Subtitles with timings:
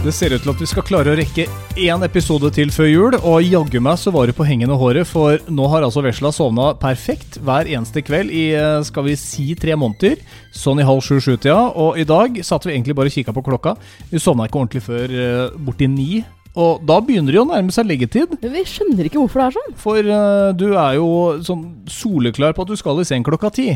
[0.00, 1.44] Det ser ut til at vi skal klare å rekke
[1.76, 5.36] én episode til før jul, og jaggu meg så var det på hengende håret, for
[5.52, 9.76] nå har altså vesla sovna perfekt hver eneste kveld i eh, skal vi si tre
[9.76, 10.16] måneder.
[10.56, 11.76] Sånn i halv sju-sju-tida.
[11.76, 13.76] Og i dag satt vi egentlig bare og kikka på klokka.
[14.08, 16.24] Vi sovna ikke ordentlig før uh, borti ni.
[16.56, 18.38] Og da begynner det jo å nærme seg leggetid.
[18.40, 19.78] Vi skjønner ikke hvorfor det er sånn.
[19.84, 21.10] For uh, du er jo
[21.44, 23.74] sånn soleklar på at du skal i seng klokka ti.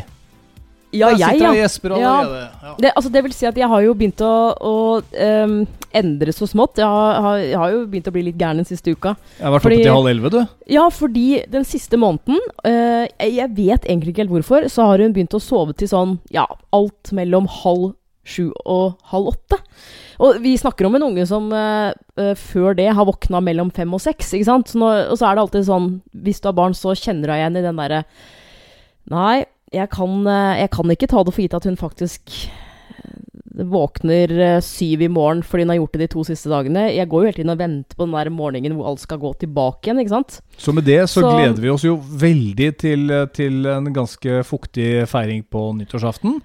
[0.95, 1.51] Ja, jeg, jeg, sitter ja.
[1.51, 2.43] og gjesper allerede.
[2.63, 2.75] Ja.
[2.79, 5.57] Det, altså, det vil si at jeg har jo begynt å, å um,
[6.01, 6.81] endre så smått.
[6.83, 9.17] Jeg har, har, jeg har jo begynt å bli litt gæren den siste uka.
[9.39, 10.55] Jeg har vært Fordi- oppe til halv elleve, du.
[10.75, 15.17] Ja, fordi den siste måneden, uh, jeg vet egentlig ikke helt hvorfor, så har hun
[15.17, 17.93] begynt å sove til sånn, ja, alt mellom halv
[18.25, 19.59] sju og halv åtte.
[20.25, 21.93] Og vi snakker om en unge som uh,
[22.41, 24.71] før det har våkna mellom fem og seks, ikke sant?
[24.71, 25.91] Så nå, og så er det alltid sånn,
[26.25, 28.05] hvis du har barn, så kjenner du deg igjen i den derre
[29.13, 33.65] Nei, jeg kan, eh, jeg kan ikke ta det for gitt at hun faktisk eh,
[33.71, 36.87] våkner eh, syv i morgen fordi hun har gjort det de to siste dagene.
[36.95, 39.35] Jeg går jo hele tiden og venter på den der morgenen hvor alt skal gå
[39.45, 40.39] tilbake igjen, ikke sant?
[40.59, 45.05] Så med det så, Så- gleder vi oss jo veldig til, til en ganske fuktig
[45.11, 46.41] feiring på nyttårsaften.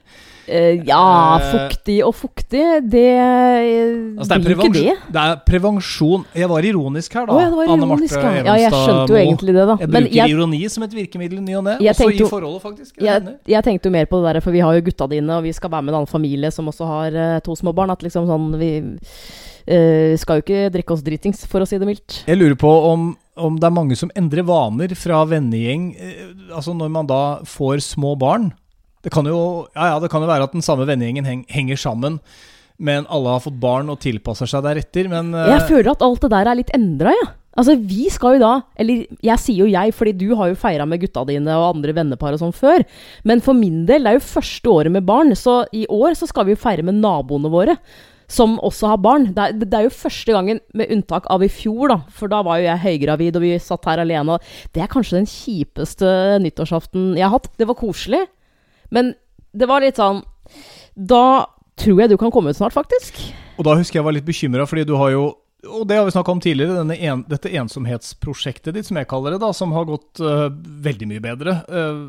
[0.49, 4.95] Eh, ja, Eh, fuktig og fuktig, det eh, Altså, det, blir ikke det.
[5.13, 7.35] det er prevensjon Jeg var ironisk her, da.
[7.35, 8.43] Oh, ja, det var Anne Marte Evenstad ja.
[8.47, 9.75] Ja, jeg skjønte jo egentlig det, da.
[9.79, 11.75] Jeg Men bruker jeg, ironi som et virkemiddel ny og ne.
[11.79, 12.97] Også i forholdet, faktisk.
[12.97, 15.37] Jeg jeg, jeg tenkte jo mer på det der, for vi har jo gutta dine,
[15.37, 17.93] og vi skal være med en annen familie som også har uh, to små barn.
[17.93, 21.89] At liksom sånn Vi uh, skal jo ikke drikke oss dritings, for å si det
[21.89, 22.23] mildt.
[22.29, 25.91] Jeg lurer på om, om det er mange som endrer vaner fra vennegjeng
[26.55, 28.51] Altså når man da får små barn.
[29.05, 29.39] Det kan jo,
[29.75, 32.19] ja, ja, det kan jo være at den samme vennegjengen henger sammen,
[32.79, 35.07] men alle har fått barn og tilpasser seg deretter.
[35.11, 37.27] Men eh, Jeg føler at alt det der er litt endra, jeg.
[37.27, 37.35] Ja.
[37.59, 40.85] Altså, vi skal jo da Eller jeg sier jo jeg, fordi du har jo feira
[40.87, 42.85] med gutta dine og andre vennepar og sånn før.
[43.27, 46.29] Men for min del, det er jo første året med barn, så i år så
[46.29, 47.75] skal vi jo feire med naboene våre.
[48.29, 49.31] Som også har barn.
[49.33, 51.97] Det er, det er jo første gangen, med unntak av i fjor, da.
[52.13, 54.37] For da var jo jeg høygravid, og vi satt her alene.
[54.75, 56.11] Det er kanskje den kjipeste
[56.45, 57.49] nyttårsaften jeg har hatt.
[57.57, 58.21] Det var koselig,
[58.95, 59.13] men
[59.51, 60.21] det var litt sånn
[60.93, 61.47] Da
[61.79, 63.17] tror jeg du kan komme ut snart, faktisk.
[63.57, 65.29] Og da husker jeg var litt bekymra, fordi du har jo
[65.67, 69.41] og det har vi snakka om tidligere, en, dette ensomhetsprosjektet ditt, som jeg kaller det,
[69.43, 70.47] da, som har gått uh,
[70.85, 71.55] veldig mye bedre.
[71.67, 72.05] Uh,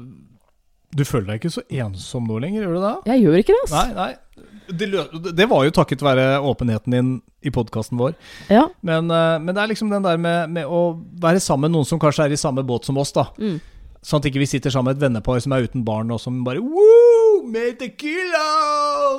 [0.94, 2.92] du føler deg ikke så ensom nå lenger, gjør du det?
[3.10, 3.80] Jeg gjør ikke det, altså.
[3.80, 4.46] Nei, nei.
[4.70, 4.86] Det,
[5.34, 7.10] det var jo takket være åpenheten din
[7.42, 8.14] i podkasten vår.
[8.54, 8.68] Ja.
[8.86, 10.84] Men, uh, men det er liksom den der med, med å
[11.22, 13.26] være sammen med noen som kanskje er i samme båt som oss, da.
[13.42, 13.58] Mm.
[14.00, 16.40] Sånn at ikke vi sitter sammen med et vennepar som er uten barn, og som
[16.46, 17.20] bare Woo!
[17.50, 18.46] Tequila!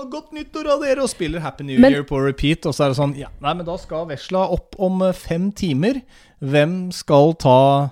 [0.09, 1.03] Godt nyttår av dere!
[1.03, 2.65] Og spiller Happy New Men- Year på repeat.
[2.65, 5.51] Og så er det sånn Ja, nei, men da skal vesla opp om eh, fem
[5.51, 6.01] timer.
[6.39, 7.91] Hvem skal ta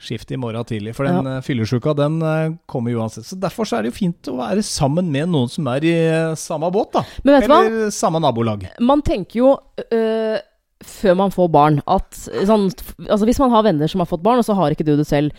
[0.00, 0.94] skiftet i morgen tidlig?
[0.96, 1.40] For den ja.
[1.44, 3.26] fyllesjuka, den eh, kommer uansett.
[3.28, 5.96] Så derfor så er det jo fint å være sammen med noen som er i
[5.96, 7.04] eh, samme båt, da.
[7.24, 7.64] Men vet du hva?
[7.66, 8.68] Eller samme nabolag.
[8.80, 9.56] Man tenker jo
[9.90, 10.38] øh,
[10.80, 12.70] før man får barn at sånn,
[13.04, 15.08] altså Hvis man har venner som har fått barn, og så har ikke du det
[15.08, 15.34] selv,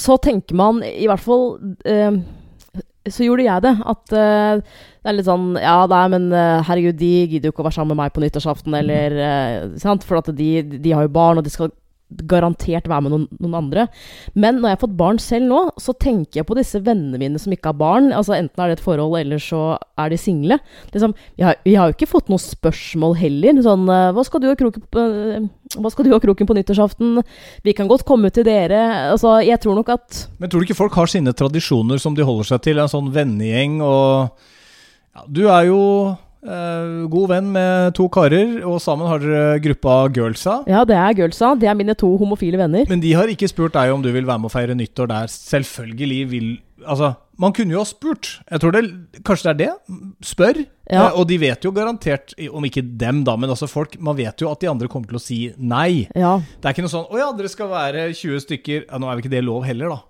[0.00, 2.20] så tenker man i hvert fall eh,
[3.10, 3.74] Så gjorde jeg det.
[3.92, 7.64] At øh, det er litt sånn Ja, nei, men øh, herregud, de gidder jo ikke
[7.64, 10.06] å være sammen med meg på nyttårsaften, eller øh, sant?
[10.06, 11.72] For at de, de har jo barn, og de skal
[12.30, 13.86] garantert være med noen, noen andre.
[14.34, 17.40] Men når jeg har fått barn selv nå, så tenker jeg på disse vennene mine
[17.40, 18.10] som ikke har barn.
[18.16, 19.62] Altså Enten er det et forhold, eller så
[20.00, 20.58] er de single.
[20.94, 23.60] Liksom, vi, har, vi har jo ikke fått noe spørsmål heller.
[23.64, 25.04] Sånn eh, hva skal, du ha kroken på,
[25.34, 27.20] eh, hva skal du ha kroken på nyttårsaften?
[27.66, 28.80] Vi kan godt komme til dere.
[29.12, 32.26] Altså, jeg tror nok at Men tror du ikke folk har sine tradisjoner som de
[32.26, 32.80] holder seg til?
[32.80, 34.34] En sånn vennegjeng og
[35.14, 35.80] ja, Du er jo
[36.40, 40.62] god venn med to karer, og sammen har dere gruppa girlsa.
[40.70, 41.52] Ja, det er girlsa.
[41.60, 42.88] Det er mine to homofile venner.
[42.88, 45.26] Men de har ikke spurt deg om du vil være med å feire nyttår der.
[45.28, 46.50] Selvfølgelig vil
[46.86, 48.38] Altså, man kunne jo ha spurt.
[48.50, 48.82] Jeg tror det
[49.26, 49.98] Kanskje det er det?
[50.24, 50.60] Spør.
[50.90, 51.06] Ja.
[51.06, 54.40] Eh, og de vet jo garantert, om ikke dem, da, men altså folk Man vet
[54.42, 56.08] jo at de andre kommer til å si nei.
[56.16, 56.38] Ja.
[56.40, 58.86] Det er ikke noe sånn 'Å ja, dere skal være 20 stykker'.
[58.88, 60.00] Ja, nå er vel ikke det lov heller, da.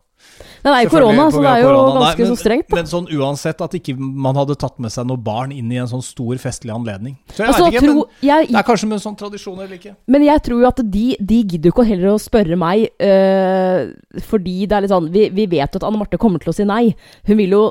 [0.60, 1.90] Det er jo korona, så det er jo korona.
[1.90, 2.66] Nei, ganske men, så strengt.
[2.68, 2.76] Da.
[2.76, 5.88] Men sånn uansett at ikke man hadde tatt med seg noen barn inn i en
[5.88, 7.16] sånn stor festlig anledning.
[7.32, 9.56] Så jeg Altså, vet ikke, tro, men jeg, det er kanskje med en sånn tradisjon
[9.56, 9.94] eller ikke.
[10.12, 14.20] Men jeg tror jo at de, de gidder jo ikke heller å spørre meg, øh,
[14.28, 16.56] fordi det er litt sånn vi, vi vet jo at Anne Marte kommer til å
[16.56, 16.82] si nei.
[17.28, 17.64] Hun vil jo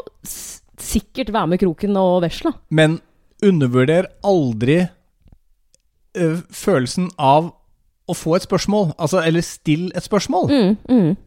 [0.79, 2.55] sikkert være med Kroken og Vesla.
[2.73, 2.99] Men
[3.45, 4.81] undervurder aldri
[6.17, 7.53] øh, følelsen av
[8.09, 8.93] å få et spørsmål.
[8.97, 10.49] Altså, eller still et spørsmål.
[10.49, 11.17] Mm, mm.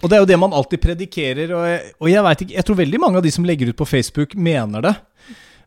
[0.00, 2.66] Og det er jo det man alltid predikerer, og jeg, og jeg vet ikke Jeg
[2.66, 4.94] tror veldig mange av de som legger ut på Facebook, mener det.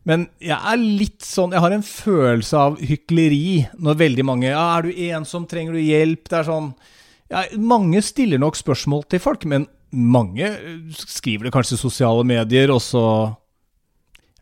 [0.04, 4.66] Men jeg er litt sånn Jeg har en følelse av hykleri når veldig mange Ja,
[4.76, 5.46] er du ensom?
[5.48, 6.26] Trenger du hjelp?
[6.28, 6.74] Det er sånn
[7.32, 10.48] ja, Mange stiller nok spørsmål til folk, men mange
[10.98, 13.04] skriver det kanskje i sosiale medier, og så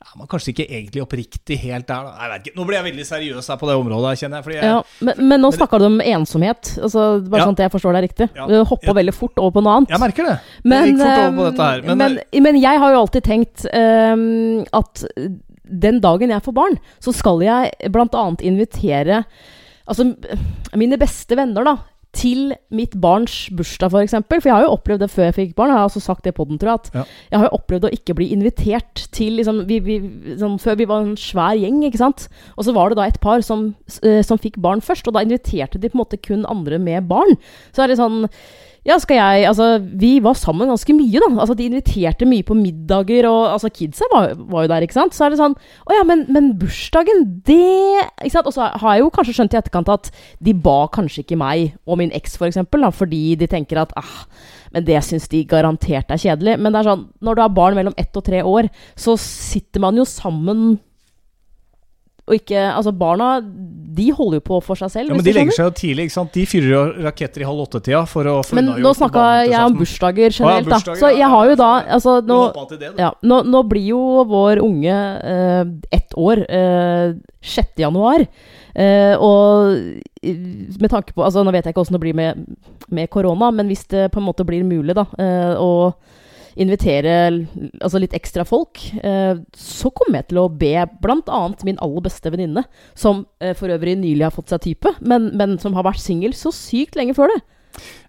[0.02, 2.06] er man kanskje ikke egentlig oppriktig helt der.
[2.08, 2.12] Da.
[2.20, 2.58] Jeg vet ikke.
[2.58, 4.46] Nå ble jeg veldig seriøs her på det området, kjenner jeg.
[4.46, 6.72] Fordi jeg Ja, men, men nå snakka du om ensomhet.
[6.82, 7.46] Altså, bare Ja.
[7.46, 8.28] sånn at jeg forstår deg riktig.
[8.36, 8.46] Ja.
[8.50, 8.96] Du hoppa Ja.
[8.98, 9.94] veldig fort over på noe annet.
[9.94, 10.36] jeg merker det.
[10.64, 11.82] Men, jeg gikk fort over på dette her.
[11.82, 15.04] Men, men, men, jeg har jo alltid tenkt ehm, at
[15.72, 19.24] den dagen jeg får barn, så skal jeg annet invitere
[19.88, 20.14] altså,
[20.78, 21.76] mine beste venner da,
[22.12, 23.94] til mitt barns bursdag, f.eks.
[23.94, 24.40] For, eksempel.
[24.40, 25.72] for jeg har jo opplevd det før jeg fikk barn.
[25.72, 26.80] Jeg har også sagt det på den, tror jeg.
[26.80, 27.04] At Ja.
[27.32, 29.98] Jeg har jo opplevd å ikke bli invitert til liksom, vi, vi,
[30.40, 32.28] sånn, Før vi var en svær gjeng, ikke sant.
[32.56, 35.24] Og så var det da et par som, eh, som fikk barn først, og da
[35.24, 37.38] inviterte de på en måte kun andre med barn.
[37.72, 38.28] Så er det sånn
[38.82, 41.28] ja, skal jeg Altså, vi var sammen ganske mye, da.
[41.38, 45.14] Altså, de inviterte mye på middager, og altså, kidsa var, var jo der, ikke sant.
[45.14, 47.60] Så er det sånn Å ja, men, men bursdagen, det
[48.24, 48.50] Ikke sant.
[48.50, 50.10] Og så har jeg jo kanskje skjønt i etterkant at
[50.42, 53.94] de ba kanskje ikke meg og min eks, for eksempel, da, fordi de tenker at
[53.98, 54.24] ah,
[54.72, 56.56] men det syns de garantert er kjedelig.
[56.58, 59.84] Men det er sånn, når du har barn mellom ett og tre år, så sitter
[59.84, 60.80] man jo sammen
[62.22, 65.10] og ikke Altså, barna, de holder jo på for seg selv.
[65.10, 66.30] ja, men de legger seg jo tidlig, ikke sant.
[66.36, 69.76] De fyrer jo raketter i halv åtte-tida for å få Men nå snakka jeg om
[69.80, 71.00] bursdager generelt, bursdager, da.
[71.02, 71.70] Så jeg har jo da.
[71.98, 72.38] Altså, nå
[72.78, 74.96] det, ja, nå, nå blir jo vår unge
[75.34, 77.74] eh, ett år eh, 6.
[77.82, 78.24] januar.
[78.72, 79.76] Eh, og
[80.22, 82.46] med tanke på Altså, nå vet jeg ikke åssen det blir med,
[82.88, 85.90] med korona, men hvis det på en måte blir mulig, da, eh, å
[86.60, 87.14] invitere
[87.80, 91.42] altså litt ekstra folk, eh, så kommer jeg til å be bl.a.
[91.66, 92.66] min aller beste venninne,
[92.98, 96.36] som eh, for øvrig nylig har fått seg type, men, men som har vært singel
[96.36, 97.42] så sykt lenge før det.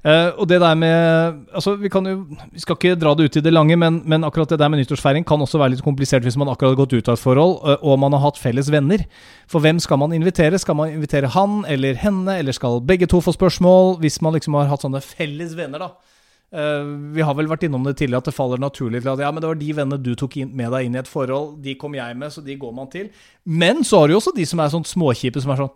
[0.04, 3.42] Uh, og det der med Altså, vi jo Vi skal ikke dra det ut i
[3.42, 6.36] det lange, men, men akkurat det der med nyttårsfeiring kan også være litt komplisert hvis
[6.38, 9.06] man akkurat har gått ut av et forhold, uh, og man har hatt felles venner.
[9.48, 10.60] For hvem skal man invitere?
[10.60, 14.00] Skal man invitere han eller henne, eller skal begge to få spørsmål?
[14.04, 16.13] Hvis man liksom har hatt sånne felles venner, da.
[16.54, 19.32] Eh, vi har vel vært innom det tidligere, at det faller naturlig til at ja,
[19.34, 21.96] men det var de vennene du tok med deg inn i et forhold, de kom
[21.98, 23.10] jeg med, så de går man til.
[23.50, 25.72] Men så har du jo også de som er sånn småkjipe, som er sånn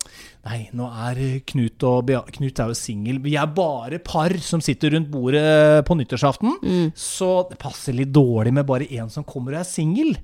[0.48, 1.18] Nei, nå er
[1.50, 3.18] Knut og Bea Knut er jo singel.
[3.24, 5.42] Vi er bare par som sitter rundt bordet
[5.84, 6.54] på nyttårsaften.
[6.96, 10.14] Så det passer litt dårlig med bare én som kommer og er singel.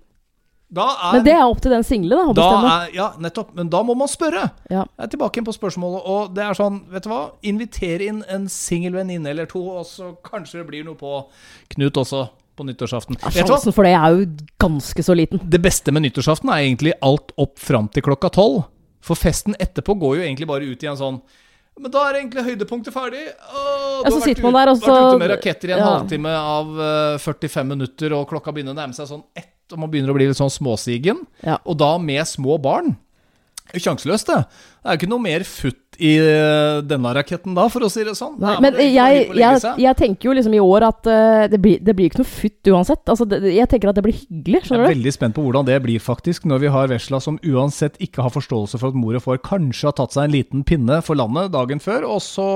[0.83, 2.73] Er, Men det er opp til den single, da, å bestemme.
[2.89, 3.55] er Ja, nettopp.
[3.55, 4.51] Men da må man spørre.
[4.71, 4.83] Ja.
[4.99, 7.21] Jeg er tilbake inn på spørsmålet, og det er sånn, vet du hva?
[7.43, 11.25] Inviter inn en singel venninne eller to, og så kanskje det blir noe på
[11.75, 13.19] Knut også på nyttårsaften.
[13.23, 13.47] Ja?
[13.47, 14.27] Sjansen for det er jo
[14.63, 15.41] ganske så liten.
[15.43, 18.65] Det beste med nyttårsaften er egentlig alt opp fram til klokka tolv.
[19.05, 21.19] For festen etterpå går jo egentlig bare ut i en sånn
[21.81, 23.25] Men da er egentlig høydepunktet ferdig.
[23.51, 25.89] Og Ja, så sitter man der, og vært ute med raketter i en ja.
[25.91, 29.91] halvtime av eh, 45 minutter, og klokka begynner å nærme seg sånn ett, og man
[29.91, 31.25] begynner å bli litt sånn småsigen.
[31.43, 31.59] Ja.
[31.67, 32.95] Og da med små barn.
[33.73, 34.43] Sjanseløst, det.
[34.45, 38.03] Det er jo ikke noe mer futt i eh, denne raketten da, for å si
[38.05, 38.35] det sånn.
[38.43, 41.95] Nei, men jeg, jeg, jeg tenker jo liksom i år at eh, det, blir, det
[41.97, 43.03] blir ikke noe futt uansett.
[43.09, 45.79] Altså, det, jeg tenker at det blir hyggelig, Jeg er veldig spent på hvordan det
[45.87, 49.25] blir, faktisk, når vi har Vesla som uansett ikke har forståelse for at mor og
[49.25, 52.51] far kanskje har tatt seg en liten pinne for landet dagen før, og så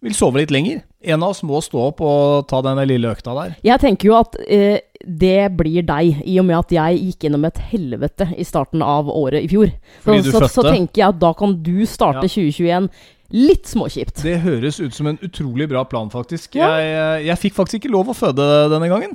[0.00, 0.82] vil sove litt lenger.
[1.00, 3.54] En av oss må stå opp og ta den lille økta der.
[3.64, 7.46] Jeg tenker jo at eh, det blir deg, i og med at jeg gikk gjennom
[7.48, 9.70] et helvete i starten av året i fjor.
[9.70, 12.34] Så, Fordi du så, så tenker jeg at da kan du starte Ja.
[12.34, 12.90] 2021
[13.30, 14.24] litt småkjipt.
[14.26, 16.56] Det høres ut som en utrolig bra plan, faktisk.
[16.58, 16.72] Ja.
[16.82, 19.14] Jeg, jeg fikk faktisk ikke lov å føde denne gangen.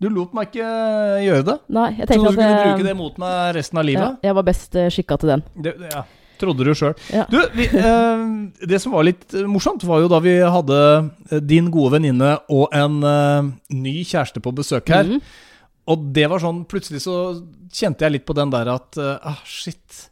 [0.00, 0.68] Du lot meg ikke
[1.26, 1.56] gjøre det.
[1.76, 4.22] Nei, jeg Trodde Så du kunne bruke det mot meg resten av ja, livet.
[4.24, 5.42] jeg var best uh, skikka til den.
[5.60, 6.04] Det, det- ja.
[6.40, 6.96] Trodde du sjøl.
[7.12, 7.26] Ja.
[7.30, 8.24] Du, vi, eh,
[8.70, 10.80] det som var litt eh, morsomt, var jo da vi hadde
[11.30, 15.08] eh, din gode venninne og en eh, ny kjæreste på besøk her.
[15.08, 15.20] Mm.
[15.90, 17.16] Og det var sånn Plutselig så
[17.74, 20.10] kjente jeg litt på den der at ah, shit.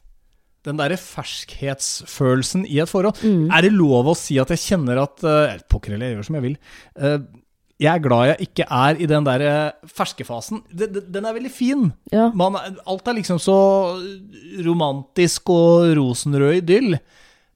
[0.66, 3.20] Den derre ferskhetsfølelsen i et forhold.
[3.23, 3.47] Mm.
[3.54, 6.38] Er det lov å si at jeg kjenner at uh, Pokker heller, jeg gjør som
[6.38, 6.56] jeg vil.
[6.99, 7.18] Eh,
[7.78, 10.62] jeg er glad jeg ikke er i den der eh, ferskefasen.
[10.75, 11.92] Den, den- er veldig fin.
[12.12, 12.28] Ja.
[12.35, 12.56] Man,
[12.87, 13.54] alt er liksom så
[14.66, 16.99] romantisk og rosenrød idyll.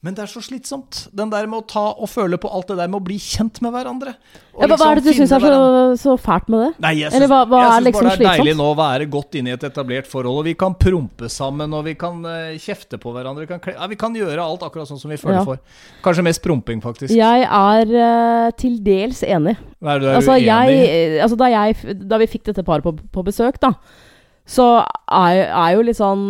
[0.03, 1.05] Men det er så slitsomt.
[1.15, 3.61] Den der med å ta og føle på alt det der med å bli kjent
[3.63, 4.17] med hverandre.
[4.51, 5.59] Ja, hva, hva er det du liksom syns er så,
[6.01, 6.71] så fælt med det?
[6.83, 9.55] Nei, jeg Eller syns, liksom bare det er deilig nå å være godt inne i
[9.55, 13.45] et etablert forhold, og vi kan prompe sammen, og vi kan uh, kjefte på hverandre.
[13.47, 15.45] Vi kan, ja, vi kan gjøre alt akkurat sånn som vi føler Ja.
[15.47, 15.63] for.
[16.03, 17.15] Kanskje mest promping, faktisk.
[17.15, 19.55] Jeg er uh, til dels enig.
[19.79, 22.51] Hva er det du er Altså, uenig jeg, eh, altså da, jeg, da vi fikk
[22.51, 23.77] dette paret på, på besøk, da,
[24.51, 24.69] så
[25.07, 26.27] er, er jo litt sånn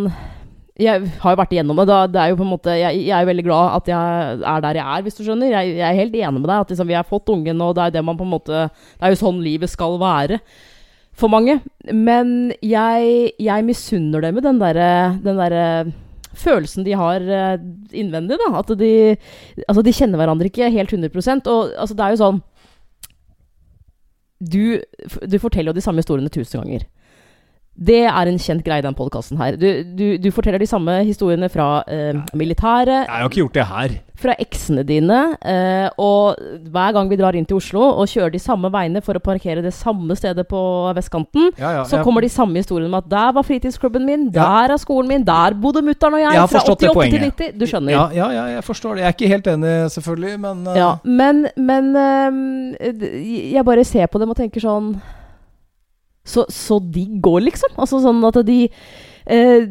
[0.83, 1.87] Jeg har jo vært igjennom det.
[2.13, 4.67] Det er jo på en måte, jeg, jeg er jo veldig glad at jeg er
[4.67, 5.55] der jeg er, hvis du skjønner.
[5.55, 6.59] Jeg, jeg er helt enig med deg.
[6.59, 9.07] At liksom, vi har fått ungen, og det er, det man på en måte, det
[9.07, 10.41] er jo sånn livet skal være
[11.19, 11.59] for mange.
[11.93, 15.93] Men jeg, jeg misunner dem med den derre der,
[16.33, 17.59] følelsen de har eh,
[17.93, 18.39] innvendig.
[18.41, 18.93] da, At de,
[19.67, 22.41] altså, de kjenner hverandre ikke helt 100% Og altså, det er jo sånn
[24.43, 24.81] du,
[25.29, 26.87] du forteller jo de samme historiene tusen ganger.
[27.73, 29.57] Det er en kjent greie i den podkasten her.
[29.57, 29.65] Du,
[29.97, 33.95] du, du forteller de samme historiene fra eh, militæret, Jeg har ikke gjort det her.
[34.23, 36.37] fra eksene dine, eh, og
[36.71, 39.65] hver gang vi drar inn til Oslo og kjører de samme veiene for å parkere
[39.65, 40.61] det samme stedet på
[40.95, 44.29] vestkanten, Ja, ja, så jeg- kommer de samme historiene om at der var fritidsklubben min,
[44.35, 44.45] Ja.
[44.69, 47.11] der er skolen min, der bodde mutter'n og jeg, Jeg har fra forstått det 88
[47.11, 47.59] til 90.
[47.59, 47.91] Du skjønner.
[47.91, 49.01] ja, ja, ja, jeg forstår det.
[49.01, 50.77] Jeg er ikke helt enig, selvfølgelig, men uh...
[50.77, 55.01] Ja, men, men uh, jeg bare ser på dem og tenker sånn
[56.25, 57.75] Så, så de går, liksom?
[57.81, 58.59] Altså sånn at de
[59.27, 59.65] eh,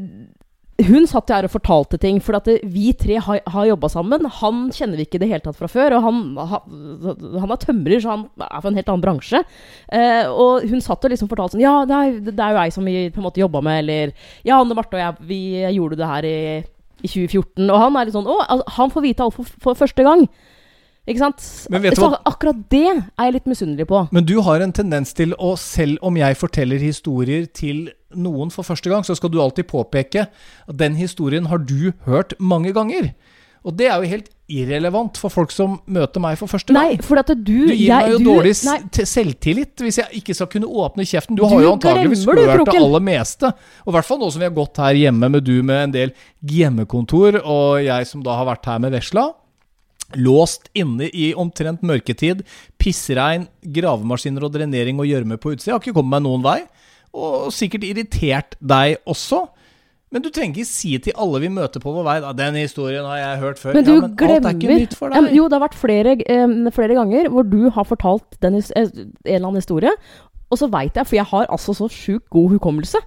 [0.82, 4.26] Hun satt her og fortalte ting, for at vi tre har, har jobba sammen.
[4.42, 6.22] Han kjenner vi ikke i det hele tatt fra før, og han,
[7.38, 9.44] han er tømrer, så han er fra en helt annen bransje.
[9.94, 12.76] Eh, og hun satt og liksom fortalte sånn Ja, det er, det er jo jeg
[12.76, 14.16] som vi på en måte jobba med, eller
[14.48, 15.42] Ja, Anne Marte og jeg, vi
[15.78, 16.38] gjorde det her i,
[17.06, 17.70] i 2014.
[17.70, 20.26] Og han er litt sånn Å, altså, han får vite alt for, for første gang.
[21.10, 21.42] Ikke sant?
[21.74, 24.04] Men vet du så akkurat det er jeg litt misunnelig på.
[24.14, 28.68] Men du har en tendens til å, selv om jeg forteller historier til noen for
[28.68, 33.14] første gang, så skal du alltid påpeke at den historien har du hørt mange ganger.
[33.66, 36.96] Og det er jo helt irrelevant for folk som møter meg for første gang.
[36.96, 40.34] Nei, for at du Du gir jeg, meg jo du- dårlig selvtillit hvis jeg ikke
[40.38, 41.38] skal kunne åpne kjeften.
[41.38, 43.52] Du Du har jo antageligvis hørt det aller meste.
[43.86, 45.92] Og i hvert fall nå som vi har gått her hjemme med du med en
[45.92, 46.14] del
[46.46, 49.32] hjemmekontor, og jeg som da har vært her med vesla.
[50.20, 52.44] Låst inne i omtrent mørketid.
[52.82, 55.76] Pissregn, gravemaskiner og drenering og gjørme på utsida.
[55.76, 56.60] Har ikke kommet meg noen vei.
[57.12, 59.46] Og sikkert irritert deg også.
[60.12, 63.06] Men du trenger ikke si til alle vi møter på vår vei da, 'Den historien
[63.08, 63.74] har jeg hørt før'.
[63.74, 65.24] Men du ja, men glemmer alt er ikke nytt for Ja, deg.
[65.24, 68.64] men Jo, det har vært flere, eh, flere ganger hvor du har fortalt den, eh,
[68.76, 69.92] en eller annen historie,
[70.52, 73.00] og så veit jeg, for jeg har altså så sjukt god hukommelse,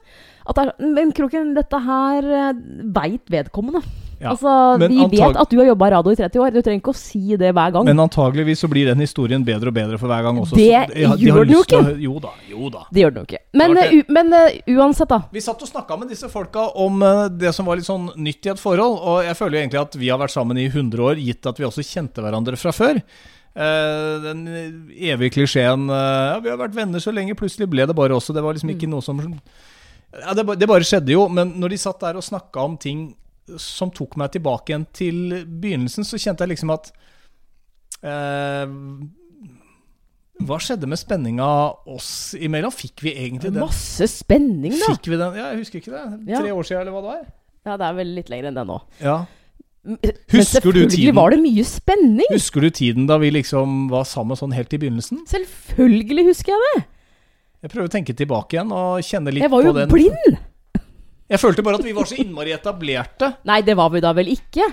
[0.49, 2.52] at det er, Men Kroken, dette her uh,
[2.92, 3.82] veit vedkommende.
[4.21, 6.52] Ja, altså, men Vi vet at du har jobba i radio i 30 år.
[6.54, 7.87] Du trenger ikke å si det hver gang.
[7.88, 10.56] Men antageligvis så blir den historien bedre og bedre for hver gang også.
[10.59, 11.80] Det så de de gjør den jo ikke.
[11.80, 11.94] å.
[12.04, 12.85] Jo da, jo da.
[12.94, 13.42] det gjør den jo ikke.
[13.61, 13.83] Men, Ok.
[13.85, 15.21] eh, u, men uh, uansett, da.
[15.35, 18.47] Vi satt og snakka med disse folka om uh, det som var litt sånn nytt
[18.47, 21.06] i et forhold, og jeg føler jo egentlig at vi har vært sammen i 100
[21.11, 23.00] år, gitt at vi også kjente hverandre fra før.
[23.54, 24.40] Den
[24.90, 28.35] evige klisjeen Ja, vi har vært venner så lenge, plutselig ble det bare også.
[28.35, 29.21] Det var liksom ikke noe som
[30.23, 33.06] ja, det, det bare skjedde jo, men når de satt der og snakka om ting
[33.60, 36.90] som tok meg tilbake igjen til begynnelsen, så kjente jeg liksom at
[38.04, 38.66] eh,
[40.44, 41.48] Hva skjedde med spenninga
[41.94, 42.10] oss
[42.40, 42.74] imellom?
[42.74, 43.62] Fikk vi egentlig den?
[43.62, 44.92] Masse spenning, da.
[44.96, 45.38] Fikk vi den?
[45.38, 46.04] Ja, jeg husker ikke det.
[46.32, 46.42] Ja.
[46.42, 47.24] Tre år siden, eller hva det var?
[47.64, 48.80] Ja, det er vel litt lenger enn det nå.
[49.04, 49.18] Ja.
[49.84, 51.16] Husker du selvfølgelig tiden?
[51.18, 52.30] var det mye spenning.
[52.32, 55.22] Husker du tiden da vi liksom var sammen sånn helt i begynnelsen?
[55.28, 56.84] Selvfølgelig husker jeg det.
[57.64, 60.40] Jeg prøver å tenke tilbake igjen og kjenne litt på den Jeg var jo blind.
[61.33, 63.31] Jeg følte bare at vi var så innmari etablerte.
[63.49, 64.66] Nei, det var vi da vel ikke?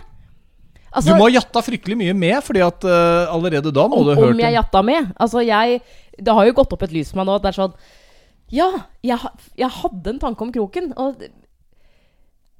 [0.91, 4.09] Altså, du må ha jatta fryktelig mye med, fordi at uh, allerede da må om,
[4.09, 5.11] du ha hørt om jeg jatta med?
[5.15, 5.79] Altså, jeg
[6.19, 7.37] Det har jo gått opp et lys for meg nå.
[7.39, 7.77] at Det er sånn
[8.51, 8.67] Ja,
[9.07, 10.91] jeg, jeg hadde en tanke om kroken.
[10.99, 11.23] Og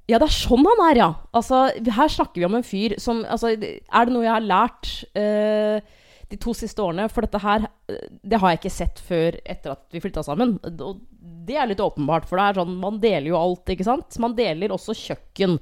[0.08, 1.10] ja, det er sånn han er, ja.
[1.36, 4.94] Altså, her snakker vi om en fyr som altså, Er det noe jeg har lært
[5.12, 5.84] eh,
[6.32, 7.08] de to siste årene?
[7.12, 10.56] For dette her eh, Det har jeg ikke sett før etter at vi flytta sammen.
[10.72, 11.00] Og
[11.46, 14.20] det er litt åpenbart, for det er sånn Man deler jo alt, ikke sant?
[14.22, 15.58] Man deler også kjøkken.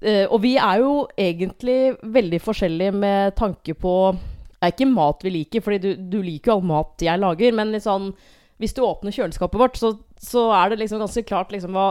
[0.00, 5.24] Eh, og vi er jo egentlig veldig forskjellige med tanke på Det er ikke mat
[5.26, 8.12] vi liker, Fordi du, du liker jo all mat jeg lager, men litt sånn
[8.60, 11.90] Hvis du åpner kjøleskapet vårt, så, så er det liksom ganske klart liksom hva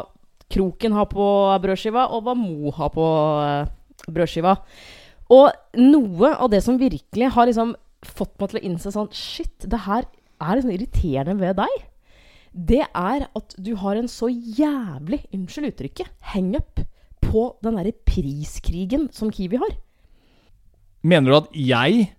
[0.50, 1.26] Kroken har på
[1.62, 3.04] brødskiva, og hva Mo har på
[3.44, 3.68] eh,
[4.10, 4.56] brødskiva.
[5.30, 9.68] Og noe av det som virkelig har liksom fått meg til å innse sånn Shit,
[9.70, 10.08] det her
[10.40, 11.76] er liksom irriterende ved deg.
[12.50, 16.82] Det er at du har en så jævlig, unnskyld uttrykket, hangup
[17.22, 19.76] på den derre priskrigen som Kiwi har.
[21.06, 22.10] Mener du at jeg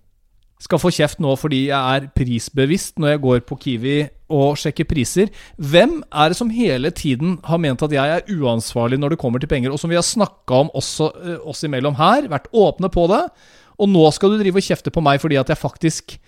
[0.61, 3.97] skal få kjeft nå fordi jeg er prisbevisst når jeg går på Kiwi
[4.31, 5.31] og sjekker priser?
[5.57, 9.43] Hvem er det som hele tiden har ment at jeg er uansvarlig når det kommer
[9.43, 12.93] til penger, og som vi har snakka om også eh, oss imellom her, vært åpne
[12.93, 13.25] på det,
[13.81, 16.19] og nå skal du drive og kjefte på meg fordi at jeg faktisk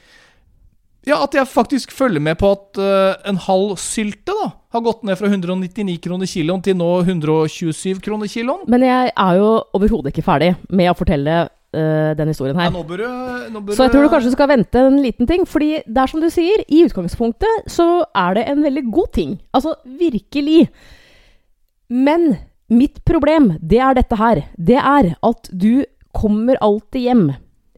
[1.03, 5.03] ja, at jeg faktisk følger med på at uh, en halv sylte da, har gått
[5.03, 8.63] ned fra 199 kroner kiloen til nå 127 kroner kiloen.
[8.71, 11.41] Men jeg er jo overhodet ikke ferdig med å fortelle
[11.75, 12.71] øh, den historien Ja, her.
[12.75, 13.09] nå bør du,
[13.53, 15.47] nå bør Så jeg tror du kanskje skal vente en liten ting.
[15.49, 19.39] Fordi det er som du sier, i utgangspunktet så er det en veldig god ting.
[19.55, 20.69] Altså virkelig.
[21.89, 22.37] Men
[22.73, 24.43] mitt problem, det er dette her.
[24.57, 25.85] Det er at du
[26.17, 27.27] kommer alltid hjem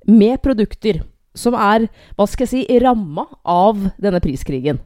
[0.07, 1.03] med produkter
[1.35, 4.79] som er, hva skal jeg si, ramma av denne priskrigen.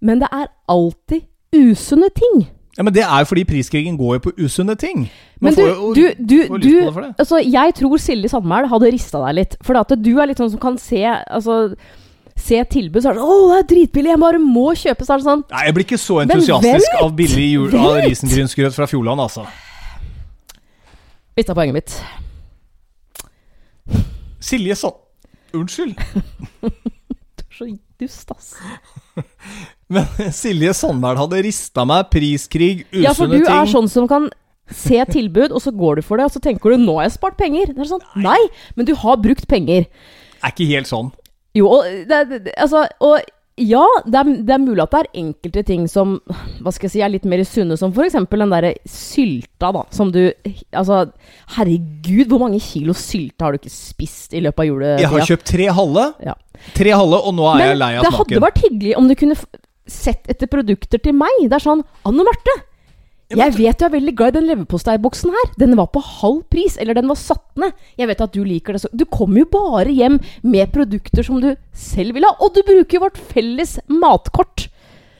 [0.00, 1.24] Men det er alltid
[1.56, 2.44] usunne ting.
[2.78, 5.08] Ja, Men det er jo fordi priskrigen går jo på usunne ting.
[5.42, 9.34] Man Men du, jo du, du, du altså, Jeg tror Silje Sandmæl hadde rista deg
[9.34, 9.56] litt.
[9.66, 11.74] For at du er litt sånn som kan se altså,
[12.38, 15.04] se tilbud, så er det sånn 'Å, det er dritbillig, jeg bare må kjøpe'.
[15.04, 17.98] Så er det sånn Nei, jeg blir ikke så entusiastisk vet- av billig jul av
[18.06, 19.46] risengrynsgrøt fra Fjordland, altså.
[21.36, 21.98] Mista poenget mitt.
[24.40, 24.94] Silje Sand...
[25.54, 25.98] Unnskyld.
[27.58, 27.66] Du er så
[27.98, 28.54] dust, ass.
[29.88, 30.04] Men
[30.36, 33.48] Silje Sandberg hadde rista meg priskrig, usunne ting Ja, for du ting.
[33.54, 34.28] er sånn som kan
[34.68, 37.16] se tilbud, og så går du for det, og så tenker du 'nå har jeg
[37.16, 37.72] spart penger'.
[37.72, 38.36] Det er sånn, Nei,
[38.76, 39.86] men du har brukt penger.
[40.44, 41.08] Er ikke helt sånn.
[41.56, 43.18] Jo, og det, det, altså, og
[43.58, 46.20] ja, det er, det er mulig at det er enkelte ting som
[46.62, 48.12] hva skal jeg si, er litt mer sunne, som f.eks.
[48.12, 49.82] den derre sylta, da.
[49.90, 50.30] Som du
[50.70, 51.10] Altså,
[51.56, 55.00] herregud, hvor mange kilo sylta har du ikke spist i løpet av juletida?
[55.02, 56.34] Jeg har kjøpt tre halve, Ja.
[56.76, 59.34] tre halve, og nå er jeg lei av det hadde vært hyggelig om du kunne
[59.88, 61.44] sett etter produkter til meg.
[61.44, 62.54] Det er sånn Anne Marte,
[63.28, 65.50] jeg vet du er veldig glad i den leverposteiboksen her.
[65.60, 67.76] Den var på halv pris, eller den var satt ned.
[68.00, 70.16] Jeg vet at du liker det så Du kommer jo bare hjem
[70.48, 74.70] med produkter som du selv vil ha, og du bruker jo vårt felles matkort.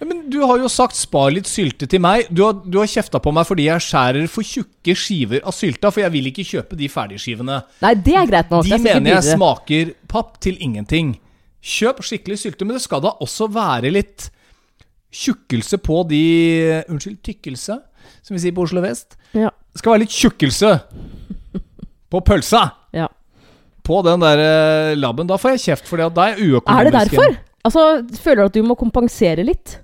[0.01, 2.31] Men du har jo sagt 'spar litt sylte' til meg.
[2.31, 5.91] Du har, du har kjefta på meg fordi jeg skjærer for tjukke skiver av sylta,
[5.91, 7.63] for jeg vil ikke kjøpe de ferdigskivene.
[7.83, 8.65] Nei, det er greit nok.
[8.65, 11.19] De jeg mener jeg smaker papp til ingenting.
[11.61, 14.31] Kjøp skikkelig sylte, men det skal da også være litt
[15.15, 16.23] tjukkelse på de
[16.89, 17.79] Unnskyld, tykkelse,
[18.23, 19.17] som vi sier på Oslo vest.
[19.37, 19.51] Ja.
[19.73, 20.75] Det skal være litt tjukkelse
[22.13, 22.69] på pølsa!
[22.97, 23.09] ja.
[23.89, 25.25] På den der eh, labben.
[25.25, 26.75] Da får jeg kjeft, for da er jeg uøkonomisk.
[26.77, 27.37] Er det derfor?
[27.65, 27.85] Altså,
[28.21, 29.79] Føler du at du må kompensere litt?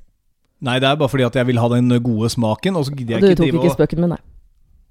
[0.64, 3.16] Nei, det er bare fordi at jeg vil ha den gode smaken, og så gidder
[3.16, 4.20] jeg Du tok ikke spøken min, nei.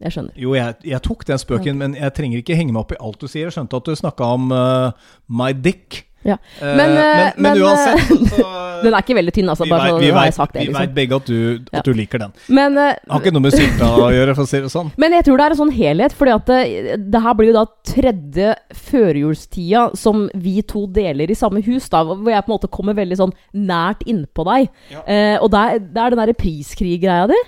[0.03, 0.33] Jeg skjønner.
[0.35, 3.21] Jo, jeg, jeg tok den spøken, men jeg trenger ikke henge meg opp i alt
[3.21, 3.47] du sier.
[3.47, 6.01] Jeg skjønte at du snakka om uh, my dick.
[6.23, 6.37] Ja.
[6.61, 8.51] Eh, Men, uh, men, men men, uansett, så, så
[8.83, 9.63] Den er ikke veldig tynn, altså.
[9.63, 10.59] vi Bare vet- vi vet- sagt det.
[10.61, 10.81] Vi Liksom.
[10.81, 11.81] veit begge at, du, at Ja.
[11.87, 12.33] du liker den.
[12.49, 14.91] Men, uh, Har ikke noe med sylta å gjøre, for å si det sånn.
[15.03, 17.57] men jeg tror det er en sånn helhet, fordi at det, det her blir jo
[17.59, 22.55] da tredje førjulstida som vi to deler i samme hus, da, hvor jeg på en
[22.57, 24.69] måte kommer veldig sånn nært innpå deg.
[24.93, 25.03] Ja.
[25.03, 27.39] Uh, og det er, det er den derre priskrig-greia di.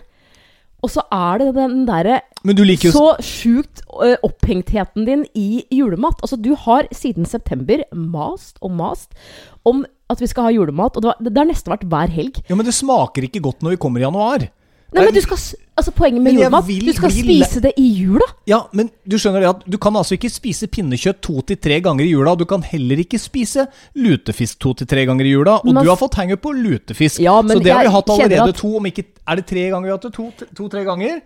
[0.85, 2.21] Og så er det den derre
[2.93, 6.19] så sjukt øh, opphengtheten din i julemat.
[6.21, 9.17] Altså, du har siden september mast og mast
[9.65, 9.81] om
[10.13, 12.37] at vi skal ha julemat, og det har nesten vært hver helg.
[12.45, 14.45] Ja, men det smaker ikke godt når vi kommer i januar.
[14.95, 15.37] Nei, men du skal
[15.75, 17.25] Altså, poenget med julemat vil Du skal vil.
[17.43, 18.23] spise det i jula.
[18.47, 21.81] Ja, men du skjønner det at du kan altså ikke spise pinnekjøtt to til tre
[21.83, 22.33] ganger i jula.
[22.39, 23.67] Du kan heller ikke spise
[23.99, 25.57] lutefisk to til tre ganger i jula.
[25.59, 27.19] Og Men- du har fått hangup på lutefisk.
[27.19, 29.69] Ja, men så det har vi hatt allerede at- to, om ikke Er det tre
[29.69, 30.13] ganger vi har hatt det?
[30.55, 31.21] To-tre to, ganger?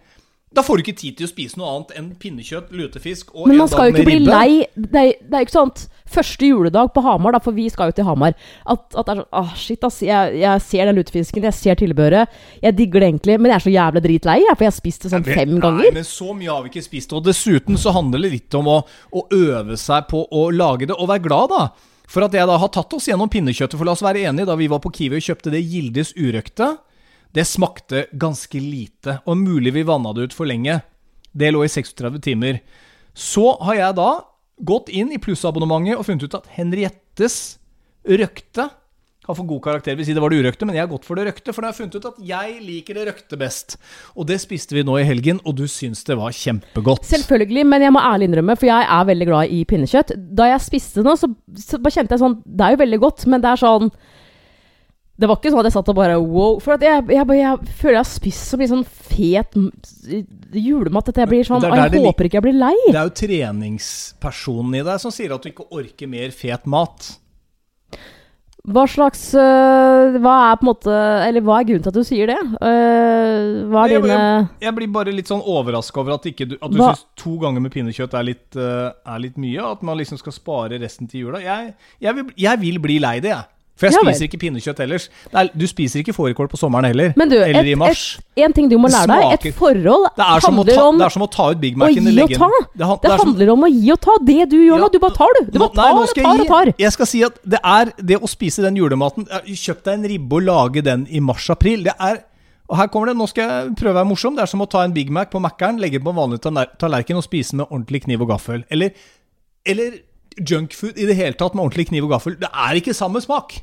[0.49, 3.59] Da får du ikke tid til å spise noe annet enn pinnekjøtt, lutefisk og Men
[3.61, 4.65] man skal jo ikke bli lei.
[4.73, 5.73] Det er, det er jo ikke sånn
[6.09, 8.33] første juledag på Hamar, da, for vi skal jo til Hamar
[8.65, 9.99] At, at det er sånn ah, shit, ass.
[10.01, 12.33] Jeg, jeg ser den lutefisken, jeg ser tilbehøret.
[12.63, 15.05] Jeg digger det egentlig, men jeg er så jævlig dritlei, jeg, for jeg har spist
[15.05, 17.13] det sånn vet, fem Nei, men så mye har vi ikke spist.
[17.13, 18.81] Og dessuten så handler det litt om å,
[19.13, 21.95] å øve seg på å lage det, og være glad, da.
[22.09, 23.77] For at jeg da har tatt oss gjennom pinnekjøttet.
[23.77, 26.73] For la oss være enige, da vi var på Kiwi og kjøpte det Gildes urøkte,
[27.35, 29.19] det smakte ganske lite.
[29.29, 30.79] Og mulig vi vanna det ut for lenge.
[31.31, 32.61] Det lå i 36 timer.
[33.13, 34.09] Så har jeg da
[34.59, 37.39] gått inn i plussabonnementet og funnet ut at Henriettes
[38.07, 38.69] røkte
[39.29, 39.97] har for god karakter.
[39.97, 41.53] Vil si det var det urøkte, men jeg har gått for det røkte.
[41.53, 43.77] For da har jeg funnet ut at jeg liker det røkte best.
[44.17, 47.05] Og det spiste vi nå i helgen, og du syns det var kjempegodt.
[47.09, 50.15] Selvfølgelig, men jeg må ærlig innrømme, for jeg er veldig glad i pinnekjøtt.
[50.39, 51.29] Da jeg spiste nå, så,
[51.61, 53.93] så kjente jeg sånn Det er jo veldig godt, men det er sånn
[55.19, 56.59] Det var ikke sånn at jeg satt og bare wow.
[56.63, 59.57] For jeg, jeg, bare- jeg føler jeg har spist så mye sånn fet
[60.55, 62.75] julemat at jeg blir sånn Jeg håper ikke jeg blir lei.
[62.87, 67.09] Det er jo treningspersonen i deg som sier at du ikke orker mer fet mat.
[68.69, 72.03] Hva slags øh, Hva er på en måte Eller hva er grunnen til at du
[72.05, 72.35] sier det?
[72.59, 76.57] Uh, hva er Jeg- dine Jeg blir bare litt sånn overraska over at, ikke du,
[76.61, 79.63] at du syns to ganger med pinnekjøtt er litt, uh, er litt mye.
[79.63, 81.39] At man liksom skal spare resten til jula.
[81.41, 83.47] Jeg, jeg, vil, jeg vil bli lei det, jeg.
[83.79, 85.05] For jeg Ja spiser ikke pinnekjøtt ellers.
[85.31, 87.13] Er, du spiser ikke fårikål på sommeren heller.
[87.19, 88.01] Men du, eller et, i mars.
[88.19, 89.47] et, en ting du må lære deg.
[89.47, 92.03] Et forhold er handler ta, om det er som å ta ut Big Mac-en i
[92.03, 92.49] og og legge ta.
[92.49, 94.17] den det, Det det er handler om å gi og ta.
[94.27, 95.51] Det du gjør nå, du bare tar, du.
[95.53, 96.73] Du bare tar nei, og tar og tar.
[96.83, 100.39] Jeg skal si at det er det å spise den julematen Kjøp deg en ribbe
[100.41, 101.87] og lage den i mars-april.
[101.87, 102.25] Det er
[102.69, 104.35] og her kommer det, Nå skal jeg prøve å være morsom.
[104.37, 107.17] Det er som å ta en Big Mac på Mækkern, legge på en vanlig tallerken
[107.17, 108.61] og spise med ordentlig kniv og gaffel.
[108.69, 108.93] Eller,
[109.65, 109.97] eller
[110.37, 112.37] junkfood i det hele tatt med ordentlig kniv og gaffel.
[112.37, 113.57] Det er ikke samme smak.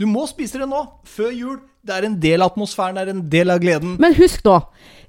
[0.00, 1.58] Du må spise det nå, før jul.
[1.84, 3.94] Det er en del av atmosfæren, det er en del av gleden.
[4.00, 4.58] Men husk nå.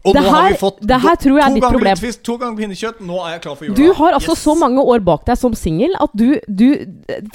[0.02, 1.98] Og det nå har her, vi fått det her tror jeg er ditt problem.
[2.00, 3.02] lutefisk, to ganger pinnekjøtt.
[3.06, 3.76] Nå er jeg klar for jula.
[3.78, 4.44] Du har altså Yes.
[4.48, 6.66] så mange år bak deg som singel at du, du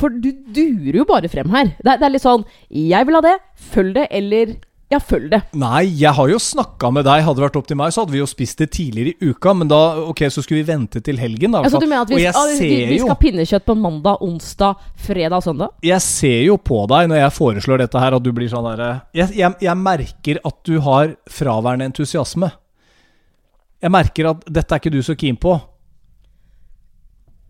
[0.00, 1.70] For du durer jo bare frem her.
[1.78, 3.36] Det det er litt sånn Jeg vil ha det,
[3.70, 5.40] følg det, eller Ja, følg det.
[5.58, 7.24] Nei, jeg har jo snakka med deg.
[7.26, 9.50] Hadde det vært opp til meg, så hadde vi jo spist det tidligere i uka.
[9.58, 9.78] Men da
[10.12, 11.64] ok, så skulle vi vente til helgen, da.
[11.66, 15.42] Altså, du mener at vi, ah, vi, vi skal ha pinnekjøtt på mandag, onsdag, fredag,
[15.42, 15.72] søndag?
[15.86, 18.90] Jeg ser jo på deg når jeg foreslår dette her, at du blir sånn derre
[19.16, 22.52] jeg, jeg, jeg merker at du har fraværende entusiasme.
[23.82, 25.56] Jeg merker at dette er ikke du så keen på.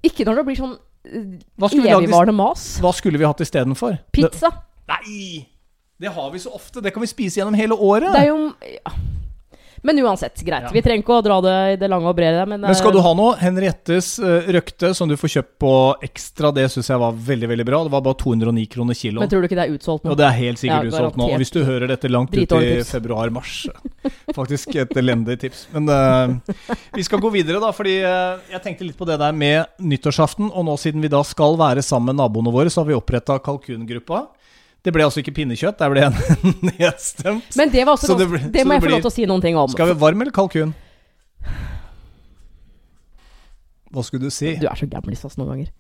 [0.09, 0.73] Ikke når det blir sånn
[1.05, 2.65] eh, evigvarende mas.
[2.81, 4.01] Hva skulle vi hatt istedenfor?
[4.17, 4.55] Pizza.
[4.89, 5.45] Nei!
[5.97, 6.81] Det har vi så ofte.
[6.81, 8.13] Det kan vi spise gjennom hele året.
[8.13, 8.41] Det er jo
[8.83, 8.97] ja.
[9.87, 10.65] Men uansett, greit.
[10.67, 10.71] Ja.
[10.73, 12.43] Vi trenger ikke å dra det i det lange og brede.
[12.51, 13.37] Men, Men skal eh, du ha noe?
[13.39, 15.73] Henriettes uh, røkte, som du får kjøpt på
[16.09, 17.83] Ekstra, det syns jeg var veldig veldig bra.
[17.87, 19.23] Det var bare 209 kroner kiloen.
[19.23, 20.15] men tror du ikke det er utsolgt nå?
[20.15, 21.29] Og det er helt sikkert Ja, utsolgt nå.
[21.31, 23.55] Og hvis du hører dette langt ut i februar-mars
[24.35, 25.67] Faktisk et elendig tips.
[25.77, 26.57] Men uh,
[26.97, 27.71] vi skal gå videre, da.
[27.77, 30.51] Fordi uh, jeg tenkte litt på det der med nyttårsaften.
[30.51, 33.39] Og nå siden vi da skal være sammen med naboene våre, så har vi oppretta
[33.45, 34.25] kalkungruppa.
[34.87, 36.13] Det ble altså ikke pinnekjøtt, der ble jeg
[36.79, 37.57] nedstemt.
[37.59, 39.25] Men det var også Så det ble, det, må jeg få lov til å si
[39.27, 39.73] noen ting om.
[39.73, 40.77] Skal vi varm eller kalkun?
[43.91, 44.55] Hva skulle du si?
[44.61, 45.73] Du er så gamlis sass noen ganger.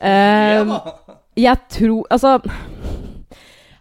[0.00, 0.72] Eh,
[1.40, 2.34] jeg tror Altså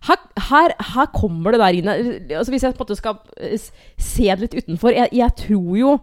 [0.07, 3.65] her, her, her kommer det der inn altså Hvis jeg på en måte skal eh,
[3.99, 5.97] se det litt utenfor jeg, jeg tror jo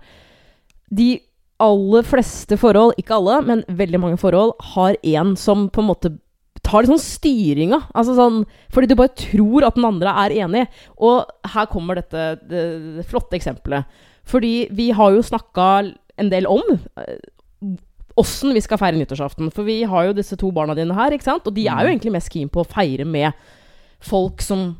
[0.92, 1.14] de
[1.62, 6.10] aller fleste forhold, ikke alle, men veldig mange forhold, har en som på en måte
[6.72, 7.78] tar liksom styringa.
[7.94, 10.64] Altså sånn, fordi du bare tror at den andre er enig.
[10.98, 12.64] Og her kommer dette det,
[12.98, 13.84] det flotte eksempelet.
[14.28, 15.68] Fordi vi har jo snakka
[16.20, 17.18] en del om eh,
[18.20, 19.50] åssen vi skal feire nyttårsaften.
[19.54, 21.46] For vi har jo disse to barna dine her, ikke sant?
[21.48, 21.92] og de er jo Mm.
[21.94, 23.32] egentlig mest keen på å feire med
[24.02, 24.76] folk som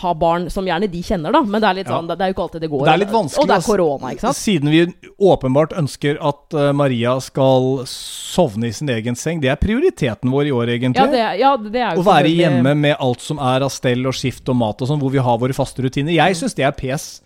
[0.00, 1.40] har barn som gjerne de kjenner, da.
[1.42, 1.96] Men det er litt Ja.
[1.98, 2.84] sånn, det, det er jo ikke alltid det går.
[2.84, 3.42] Det er litt vanskelig.
[3.44, 4.36] Og det er korona, ikke sant.
[4.40, 4.80] Siden vi
[5.30, 9.40] åpenbart ønsker at eh, Maria skal sovne i sin egen seng.
[9.40, 11.04] Det er prioriteten vår i år, egentlig.
[11.04, 14.04] Ja, det, ja, det er jo Å være hjemme med alt som er av stell
[14.06, 16.12] og skift og mat og sånn, hvor vi har våre faste rutiner.
[16.16, 17.20] Jeg syns det er pes.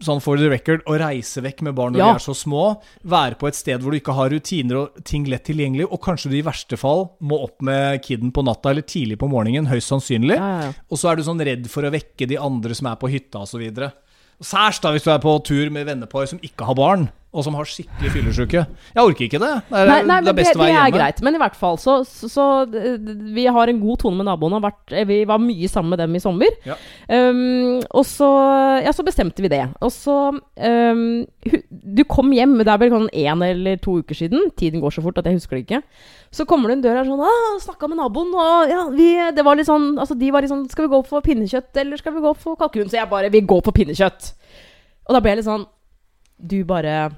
[0.00, 2.06] Sånn for the record, å reise vekk med barn når Ja.
[2.14, 2.80] de er så små.
[3.04, 5.84] Være på et sted hvor du ikke har rutiner og ting lett tilgjengelig.
[5.92, 9.28] Og kanskje du i verste fall må opp med kiden på natta eller tidlig på
[9.28, 9.68] morgenen.
[9.68, 10.36] Høyst sannsynlig.
[10.40, 10.72] Ja, ja.
[10.90, 13.44] Og så er du sånn redd for å vekke de andre som er på hytta
[13.44, 13.92] osv.
[14.40, 17.54] Særs da hvis du er på tur med vennepar som ikke har barn, og som
[17.54, 18.64] har skikkelig fyllesyke.
[18.66, 19.52] Jeg orker ikke det.
[19.70, 21.22] Det er, Nei, nei, det er det, best å det er greit.
[21.22, 22.96] Men i hvert fall så, så, så d-
[23.36, 24.60] Vi har en god tone med naboene.
[24.64, 26.50] vært- eh, Vi var mye sammen med dem i sommer.
[26.66, 26.74] Ja.
[27.08, 28.28] Um, og så
[28.84, 29.62] Ja, så bestemte vi det.
[29.80, 31.02] Og så um,
[31.70, 34.50] Du kom hjem, det er vel sånn én eller to uker siden.
[34.58, 35.82] Tiden går så fort at jeg husker det ikke.
[36.34, 39.44] Så kommer det en dør her sånn ah, 'Snakka med naboen', og ja, vi, det
[39.46, 42.12] var litt sånn Altså, de var litt sånn 'Skal vi gå for pinnekjøtt, eller skal
[42.12, 44.32] vi gå for kalkun?' Så jeg bare 'Vi går for pinnekjøtt'.
[45.08, 45.66] Og da ble jeg litt sånn
[46.38, 47.10] Du bare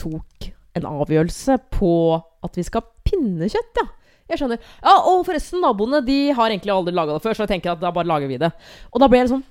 [0.00, 1.90] tok en avgjørelse på
[2.44, 3.86] at vi skal ha pinnekjøtt, ja.
[4.30, 4.60] Jeg skjønner.
[4.80, 7.82] Ja, Og forresten, naboene de har egentlig aldri laga det før, så jeg tenker at
[7.82, 8.48] da bare lager vi det.
[8.92, 9.44] Og da ble jeg sånn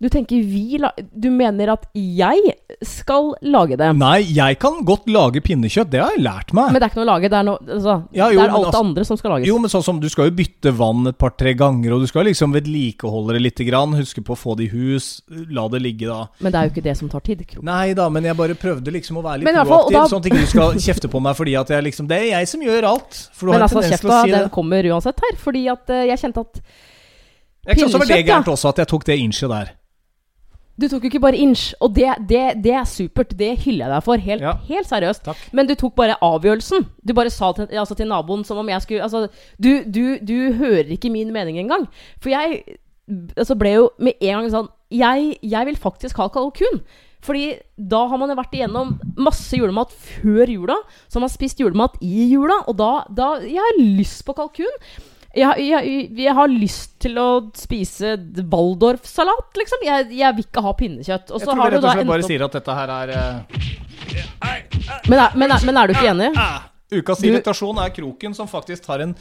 [0.00, 0.78] Du tenker vi
[1.12, 2.54] Du mener at jeg
[2.88, 3.90] skal lage det?
[4.00, 5.90] Nei, jeg kan godt lage pinnekjøtt.
[5.92, 6.70] Det har jeg lært meg.
[6.72, 7.28] Men det er ikke noe å lage.
[7.28, 9.30] Det er, noe, altså, Ja, jo, det er men alt det altså- andre som skal
[9.34, 9.46] lages.
[9.50, 12.24] Jo, men sånn som Du skal jo bytte vann et par-tre ganger, og du skal
[12.24, 13.92] liksom vedlikeholde det lite grann.
[13.92, 15.20] Huske på å få det i hus.
[15.50, 16.28] La det ligge, da.
[16.40, 17.44] Men det er jo ikke det som tar tid.
[17.46, 17.60] Kro.
[17.62, 20.30] Nei da, men jeg bare prøvde liksom å være litt Men proaktiv, da- sånn at
[20.32, 22.84] ikke du skal kjefte på meg fordi at jeg liksom Det er jeg som gjør
[22.88, 23.28] alt.
[23.34, 24.50] For du Men har altså, tendens til kjefta, å si den det.
[24.52, 25.36] kommer uansett her.
[25.36, 26.60] Fordi at uh, jeg kjente at
[27.66, 29.70] Jeg kan også være det gærent også, at jeg tok det innchet der.
[30.80, 33.34] Du tok jo ikke bare inch, og det, det, det er supert.
[33.36, 34.22] Det hyller jeg deg for.
[34.24, 34.54] Helt, Ja.
[34.70, 35.24] helt seriøst.
[35.28, 35.42] Takk.
[35.52, 36.86] Men du tok bare avgjørelsen.
[37.04, 39.26] Du bare sa til, altså til naboen som om jeg skulle Altså,
[39.60, 41.84] du, du, du hører ikke min mening engang.
[42.20, 42.62] For jeg
[43.36, 46.80] altså ble jo med en gang sånn Jeg, jeg vil faktisk ha kalkun.
[47.20, 50.76] Fordi da har man jo vært igjennom masse julemat før jula.
[51.06, 54.72] Så har man spist julemat i jula, og da, da Jeg har lyst på kalkun.
[55.30, 58.16] Jeg, jeg, jeg har lyst til å spise
[58.50, 59.84] Waldorf-salat, liksom.
[59.86, 61.30] Jeg, jeg vil ikke ha pinnekjøtt.
[61.30, 63.12] Og Jeg tror har vi rett og slett bare opp sier at dette her er
[63.14, 63.22] uh...
[65.06, 66.32] men er, men, er, men er du ikke enig?
[66.90, 69.12] Ukas irritasjon er kroken som faktisk tar en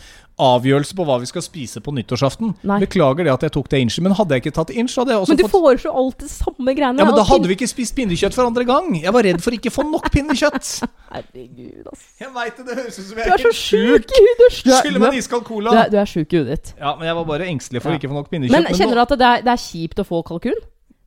[0.42, 2.56] avgjørelse på hva vi skal spise på nyttårsaften.
[2.66, 2.80] Nei.
[2.82, 5.22] Beklager det at jeg tok det inch, men hadde jeg ikke tatt inch, hadde jeg
[5.22, 6.98] også Men du fått foreslår alltid samme greiene.
[7.04, 8.90] Ja, men da hadde vi ikke spist pinnekjøtt for andre gang.
[8.98, 10.72] Jeg var redd for ikke å få nok pinnekjøtt.
[11.14, 12.08] Herregud, ass.
[12.24, 14.10] Jeg veit det, det høres ut som jeg er ikke sjuk.
[14.10, 15.76] Du, er- Skylder du, meg en iskald du, cola.
[15.84, 16.74] er- du er sjuk i huet ditt.
[16.80, 18.02] Ja, men jeg var bare engstelig for Ja.
[18.02, 18.66] å få nok pinnekjøtt.
[18.70, 20.58] Men kjenner du at det er, det er kjipt å få kalkun?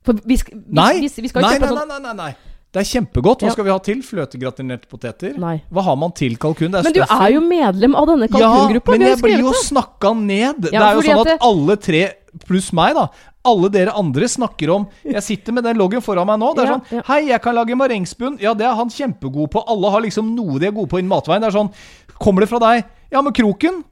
[0.07, 2.52] For vi, vi, Nei, vi, vi skal jo nei, nei, sånn nei, nei, nei, nei.
[2.73, 3.43] Det er kjempegodt.
[3.43, 3.53] Hva Ja.
[3.53, 3.99] skal vi ha til?
[4.03, 5.37] Fløtegratinerte poteter?
[5.39, 5.63] Nei.
[5.71, 6.71] Hva har man til kalkun?
[6.73, 10.63] Det Men du er jo medlem av denne Ja, men jeg blir jo snakka ned.
[10.63, 12.15] det er jo sånn at det- alle tre,
[12.47, 13.11] pluss meg, da
[13.45, 16.55] alle dere andre snakker om Jeg sitter med den loggen foran meg nå.
[16.55, 17.03] Det er Ja, sånn ja.
[17.07, 18.41] Hei, jeg kan lage marengsbunn.
[18.41, 19.65] Ja, det er han kjempegod på.
[19.67, 21.41] Alle har liksom noe de er gode på innen matveien.
[21.41, 21.73] Det er sånn
[22.21, 22.85] Kommer det fra deg?
[23.11, 23.83] Ja, men kroken?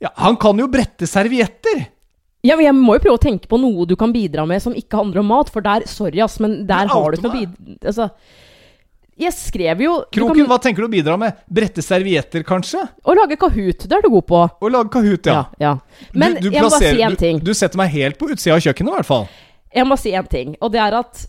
[0.00, 1.86] Ja, han kan jo brette servietter.
[2.42, 4.72] Ja, men jeg må jo prøve å tenke på noe du kan bidra med som
[4.76, 7.40] ikke handler om mat, for der Sorry, ass, men der men har du ikke noe
[7.42, 7.90] bidra...
[7.92, 8.06] Altså
[9.20, 11.42] Jeg skrev jo Kroken, kan, hva tenker du å bidra med?
[11.52, 12.80] Brette servietter, kanskje?
[13.04, 14.40] Å lage Kahoot, det er du god på.
[14.48, 15.42] Å lage Kahoot, ja.
[15.60, 16.06] Ja, ja.
[16.14, 17.38] Men Du- du jeg må bare si en ting.
[17.44, 19.28] Du, du setter meg helt på utsida av kjøkkenet, i hvert fall.
[19.76, 21.26] Jeg må si en ting, og det er at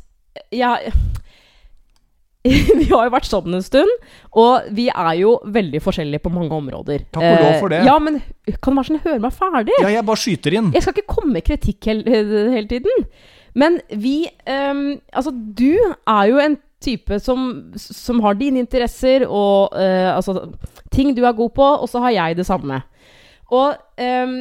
[0.55, 0.93] jeg
[2.81, 3.91] Vi har jo vært sammen en stund,
[4.33, 7.03] og vi er jo veldig forskjellige på mange områder.
[7.13, 7.83] Takk og lov for det.
[7.83, 8.17] Eh, ja, men
[8.57, 9.75] kan du være sånn høre meg ferdig?
[9.77, 10.71] Ja, jeg bare skyter inn.
[10.73, 12.23] Jeg skal ikke komme med kritikk hele,
[12.55, 13.05] hele tiden.
[13.53, 17.43] Men vi um, Altså, du er jo en type som,
[17.77, 20.47] som har dine interesser og uh, altså,
[20.89, 22.81] ting du er god på, og så har jeg det samme.
[23.53, 24.37] Og um,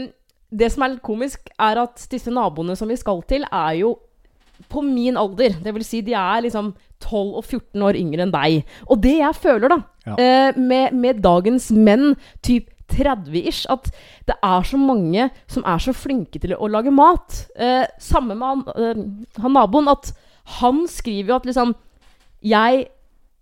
[0.50, 3.98] det som er litt komisk, er at disse naboene som vi skal til, er jo
[4.70, 5.58] på min alder.
[5.62, 8.64] Det vil si, de er liksom 12 og 14 år yngre enn deg.
[8.88, 10.14] Og det jeg føler, da, Ja.
[10.18, 13.90] eh, med, med dagens menn, typ 30-ish, at
[14.26, 17.46] det er så mange som er så flinke til å lage mat.
[17.56, 20.12] Eh, samme med han, eh, han naboen, at
[20.60, 21.74] han skriver jo at liksom
[22.42, 22.86] Jeg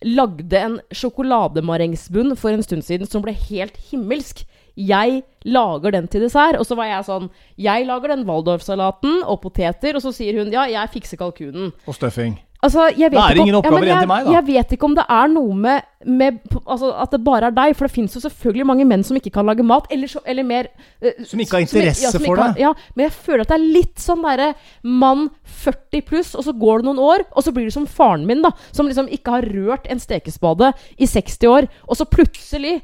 [0.05, 4.45] lagde en sjokolademarengsbunn for en stund siden som ble helt himmelsk.
[4.79, 6.59] Jeg lager den til dessert.
[6.59, 9.97] Og så var jeg sånn Jeg lager den Waldorf-salaten og poteter.
[9.99, 11.73] Og så sier hun ja, jeg fikser kalkunen.
[11.87, 12.37] Og stuffing.
[12.61, 14.31] Altså, jeg vet Da er det om- ingen oppgaver ja, igjen til meg, da.
[14.33, 17.77] Jeg vet ikke om det er noe med, med altså, At det bare er deg.
[17.77, 19.87] For det fins jo selvfølgelig mange menn som ikke kan lage mat.
[19.95, 20.67] Eller, så, eller mer
[21.05, 22.59] uh, Som ikke har som- interesse ja, som for det.
[22.59, 26.53] Ja, men jeg føler at det er litt sånn derre mann 40 pluss, og så
[26.59, 28.51] går det noen år, og så blir du som faren min, da.
[28.73, 32.81] Som liksom ikke har rørt en stekespade i 60 år, og så plutselig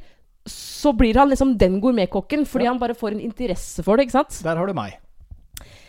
[0.47, 2.71] så blir han liksom den gourmetkokken fordi Ja.
[2.71, 4.43] han bare får en interesse for det, ikke sant?
[4.45, 4.99] Der har du meg.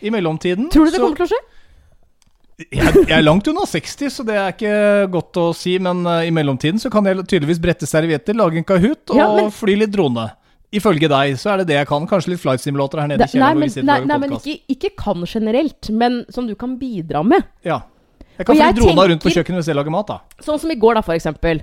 [0.02, 1.42] I mellomtiden Tror du det så- kommer til å skje?
[2.56, 4.74] Jeg, jeg er langt unna 60, så det er ikke
[5.12, 5.74] godt å si.
[5.82, 9.28] Men eh, i mellomtiden så kan jeg tydeligvis brette servietter, lage en Kahoot og Ja,
[9.36, 10.30] men- fly litt drone.
[10.74, 12.06] Ifølge deg så er det det jeg kan.
[12.10, 13.60] Kanskje litt flight simulator her nede i nei, kjelleren.
[13.60, 17.44] hvor men, nei, nei, men ikke, ikke kan generelt, men som du kan bidra med.
[17.64, 17.82] Ja.
[18.36, 20.18] Jeg kan Og fly drona rundt på kjøkkenet hvis jeg lager mat, da.
[20.44, 21.62] Sånn som i går, da, for eksempel.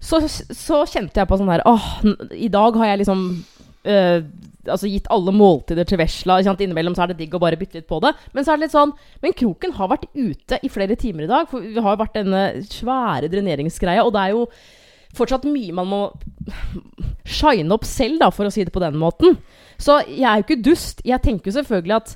[0.00, 1.88] Så, så kjente jeg på sånn her Åh,
[2.32, 3.24] i dag har jeg liksom
[3.84, 4.22] eh,
[4.68, 6.40] Altså gitt alle måltider til vesla.
[6.42, 8.12] Innimellom så er det digg å bare bytte litt på det.
[8.34, 8.92] Men så er det litt sånn
[9.22, 11.48] Men kroken har vært ute i flere timer i dag.
[11.48, 14.44] For vi har vært denne svære dreneringsgreia, og det er jo
[15.16, 16.00] fortsatt mye man må
[17.26, 19.38] shine opp selv, da, for å si det på den måten.
[19.80, 21.02] Så jeg er jo ikke dust.
[21.06, 22.14] Jeg tenker jo selvfølgelig at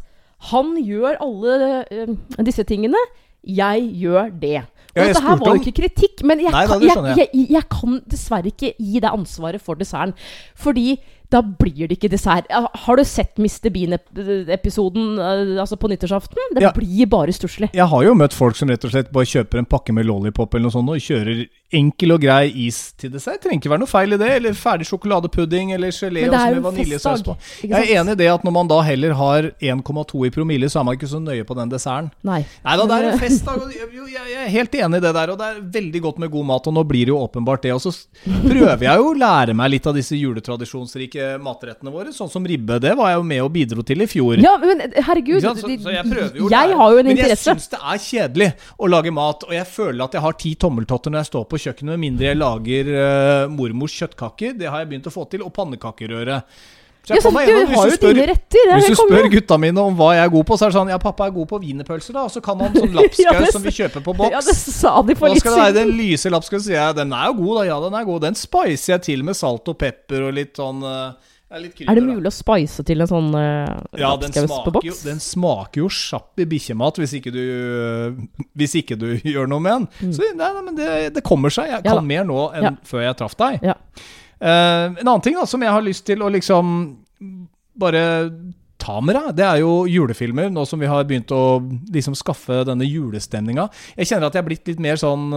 [0.51, 3.01] han gjør alle eh, disse tingene.
[3.45, 4.59] Jeg gjør det.
[4.95, 7.65] Og Ja, dette her var jo ikke kritikk, men jeg, Nei kan, jeg, jeg, jeg.
[7.73, 10.15] kan dessverre ikke gi deg ansvaret for desserten.
[10.55, 10.95] Fordi
[11.33, 12.47] da blir det ikke dessert.
[12.51, 13.71] Har du sett Mr.
[13.75, 15.19] Bean-episoden
[15.59, 16.37] altså på nyttårsaften?
[16.55, 16.73] Det Ja.
[16.73, 17.71] blir bare stusslig.
[17.75, 20.55] Jeg har jo møtt folk som rett og slett bare kjøper en pakke med lollipop
[20.55, 23.41] eller noe sånt og kjører enkel og grei is til dessert.
[23.43, 24.31] Trenger ikke være noe feil i det.
[24.39, 27.37] Eller ferdig sjokoladepudding eller gelé med vaniljesaus på.
[27.65, 30.81] Jeg er enig i det at når man da heller har 1,2 i promille, så
[30.81, 32.11] er man ikke så nøye på den desserten.
[32.27, 32.43] Nei.
[32.65, 33.65] Nei da, det er en festdag.
[33.65, 36.49] og Jeg er helt enig i det der, og det er veldig godt med god
[36.53, 36.71] mat.
[36.71, 37.75] Og nå blir det jo åpenbart det.
[37.75, 37.95] Og så
[38.53, 42.15] prøver jeg jo å lære meg litt av disse juletradisjonsrike matrettene våre.
[42.15, 42.79] Sånn som ribbe.
[42.83, 44.39] Det var jeg jo med og bidro til i fjor.
[44.43, 45.41] Ja, men herregud.
[45.41, 45.57] Ikke?
[45.59, 48.49] Så, så jeg prøver jo jeg har jo en Men jeg syns det er kjedelig
[48.79, 51.54] å lage mat, og jeg føler at jeg har ti tommeltotter når jeg står på
[51.61, 54.57] kjøkkenet, med mindre jeg lager uh, mormors kjøttkaker.
[54.59, 55.45] Det har jeg begynt å få til.
[55.47, 56.41] Og pannekakerøre.
[57.05, 58.71] Så Ja, så meg du har jo dine retter.
[58.73, 60.77] Er hvis du spør gutta mine om hva jeg er god på, så er det
[60.79, 62.23] sånn Ja, pappa er god på wienerpølser, da.
[62.25, 64.33] Og så kan han sånn lapskaus ja, som vi kjøper på boks.
[64.33, 65.77] Ja, det sa de for litt skal det være?
[65.83, 66.97] Den lyse lapskausen, sier jeg.
[67.03, 67.67] Den er jo god, da.
[67.69, 68.25] Ja, den er god.
[68.25, 71.95] Den spicer jeg til med salt og pepper og litt sånn eh, litt krydder, Er
[72.01, 72.15] det da.
[72.15, 76.43] mulig å spice til en sånn uh, Ja, den smaker, jo, den smaker jo kjapp
[76.43, 77.45] i bikkjemat hvis ikke du
[78.57, 80.13] Hvis ikke du gjør noe med den.
[80.17, 81.71] Så nei, nei, men det, det kommer seg.
[81.71, 81.87] Jeg Mm.
[81.87, 82.09] Ja kan da.
[82.15, 82.75] mer nå enn Ja.
[82.85, 83.61] før jeg traff deg.
[83.63, 83.75] Ja.
[84.43, 86.75] Uh, en annen ting da som jeg har lyst til å liksom
[87.79, 88.31] bare
[88.79, 90.51] ta med deg, det er jo julefilmer.
[90.53, 91.59] Nå som vi har begynt å
[91.95, 93.69] liksom skaffe denne julestemninga.
[93.97, 95.31] Jeg kjenner at jeg er blitt litt mer sånn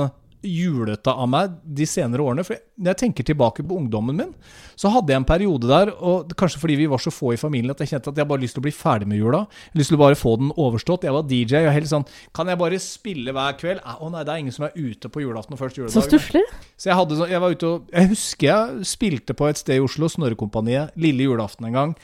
[0.43, 2.43] julete av meg de senere årene.
[2.45, 4.33] For når jeg tenker tilbake på ungdommen min,
[4.77, 7.71] så hadde jeg en periode der, og kanskje fordi vi var så få i familien,
[7.73, 9.45] at jeg kjente at jeg bare lyst til å bli ferdig med jula.
[9.73, 11.03] Jeg lyst til å bare få den overstått.
[11.07, 12.05] Jeg var DJ og helt sånn
[12.37, 13.81] Kan jeg bare spille hver kveld?
[13.81, 16.07] Å nei, det er ingen som er ute på julaften og første Så juledag.
[16.11, 16.45] stusslig.
[16.77, 19.75] Så jeg, hadde, sånn- jeg var ute og Jeg husker jeg spilte på et sted
[19.77, 21.95] i Oslo, Snorrekompaniet, lille julaften en gang.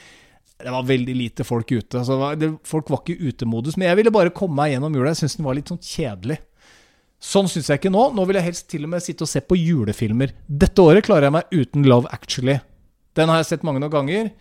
[0.64, 2.00] Det var veldig lite folk ute.
[2.00, 3.76] Det var- det, folk var ikke i utemodus.
[3.78, 5.10] Men jeg ville bare komme meg gjennom jula.
[5.12, 6.38] Jeg syntes den var litt sånn kjedelig.
[7.24, 8.10] Sånn syns jeg ikke nå.
[8.18, 10.34] Nå vil jeg helst til og med sitte og se på julefilmer.
[10.44, 12.58] Dette året klarer jeg meg uten Love Actually.
[13.16, 14.34] Den har jeg sett mange noen ganger.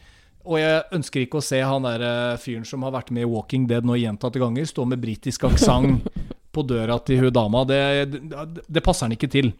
[0.42, 3.30] Og jeg ønsker ikke å se han der eh, fyren som har vært med i
[3.30, 6.08] Walking Dead nå gjentatte ganger, stå med britisk aksent
[6.54, 7.62] på døra til hun dama.
[7.68, 7.78] Det,
[8.10, 9.52] det, det passer han ikke til.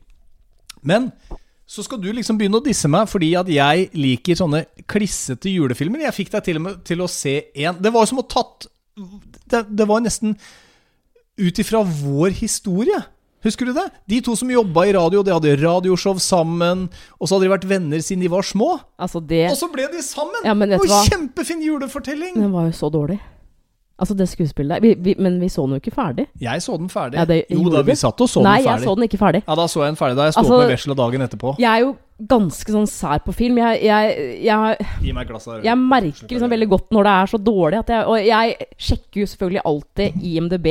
[0.82, 1.12] Men
[1.66, 6.02] Så skal du liksom begynne å disse meg fordi at jeg liker sånne klissete julefilmer.
[6.08, 8.66] Jeg fikk deg til og med til å se en Det var som å tatt
[9.46, 10.34] Det, det var nesten
[11.40, 13.02] ut ifra vår historie.
[13.42, 13.88] Husker du det?
[14.06, 16.86] De to som jobba i radio, de hadde radioshow sammen.
[17.18, 18.76] Og så hadde de vært venner siden de var små.
[19.02, 20.44] Altså, det Og så ble de sammen!
[20.46, 21.00] Ja, men vet og hva?
[21.10, 22.36] Kjempefin julefortelling!
[22.38, 23.18] Den var jo så dårlig.
[24.02, 24.82] Altså, det skuespillet.
[24.82, 26.24] Vi, vi, men vi så den jo ikke ferdig.
[26.42, 27.20] Jeg så den ferdig.
[27.20, 29.42] Ja, det- jo da, vi satt og så Nei, den jeg så den ikke ferdig.
[29.46, 30.16] Ja, da så jeg den ferdig.
[30.18, 31.52] Da jeg sto Altså- opp med vesla dagen etterpå.
[31.62, 31.92] Jeg er jo
[32.32, 33.56] ganske sånn sær på film.
[33.58, 37.30] Jeg, jeg, jeg, Gi meg glass av jeg merker liksom veldig godt når det er
[37.32, 37.78] så dårlig.
[37.78, 40.68] At jeg, og jeg sjekker jo selvfølgelig alltid IMDb.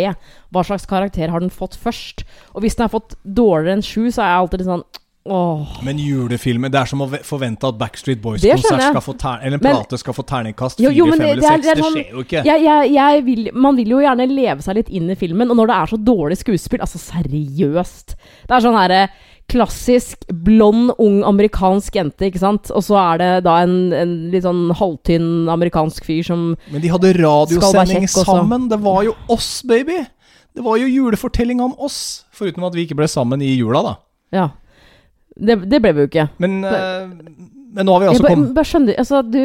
[0.51, 2.23] Hva slags karakter har den fått først?
[2.53, 4.83] Og hvis den har fått dårligere enn sju, så er jeg alltid litt sånn
[5.23, 5.83] Åh.
[5.85, 9.61] Men julefilmer Det er som å forvente at Backstreet Boys-konsert skal få ter eller en
[9.61, 11.67] plate skal få terningkast fire, fem eller er- seks.
[11.67, 12.41] det sånn- skjer jo ikke.
[12.47, 15.57] Jeg, jeg, jeg vil, man vil jo gjerne leve seg litt inn i filmen, og
[15.59, 18.15] når det er så dårlig skuespill Altså, seriøst.
[18.47, 19.03] Det er sånn herre
[19.51, 22.71] klassisk blond, ung amerikansk jente, ikke sant?
[22.71, 26.87] Og så er det da en, en litt sånn halvtynn amerikansk fyr som Men de
[26.93, 28.69] hadde radiosending sammen.
[28.71, 29.99] Det var jo oss, baby!
[30.55, 32.25] Det var jo julefortellinga om oss.
[32.35, 33.93] Foruten at vi ikke ble sammen i jula, da.
[34.31, 34.49] Ja.
[35.35, 36.27] Det, det ble vi jo ikke.
[36.43, 39.39] Men, uh, men nå har vi altså kommet bare skjønner Altså, du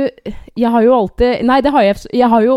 [0.58, 2.56] Jeg har jo alltid Nei, det har jeg Jeg har jo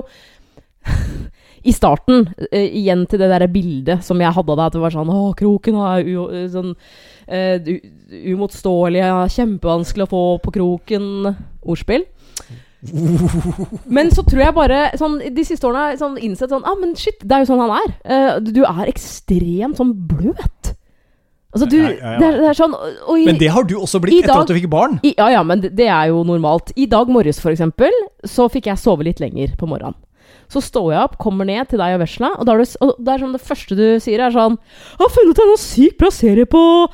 [1.70, 4.96] I starten, uh, igjen til det der bildet som jeg hadde da, at det var
[4.96, 7.70] sånn Å, kroken er u, eh, sånn uh,
[8.34, 9.04] umotståelig,
[9.36, 11.10] kjempevanskelig å få på kroken
[11.60, 12.08] Ordspill.
[13.96, 16.78] Men så tror jeg bare sånn, De siste årene har jeg sånn innsett sånn ah,
[16.80, 17.96] men shit, det er jo sånn han er.
[18.08, 20.74] Uh, du er ekstremt sånn bløt.
[21.52, 22.18] Altså, du Ja, ja, ja.
[22.20, 24.42] Det, er, det er sånn og i- Men det har du også blitt dag, etter
[24.44, 25.00] at du fikk barn.
[25.04, 26.72] i, ja, ja, men det, det er jo normalt.
[26.78, 27.90] I dag morges, for eksempel,
[28.24, 29.96] så fikk jeg sove litt lenger på morgenen.
[30.50, 33.20] Så står jeg opp, kommer ned til deg og vesla, og, det, og det er
[33.24, 36.90] sånn det første du sier, er sånn 'Jeg har funnet en sykt bra serie på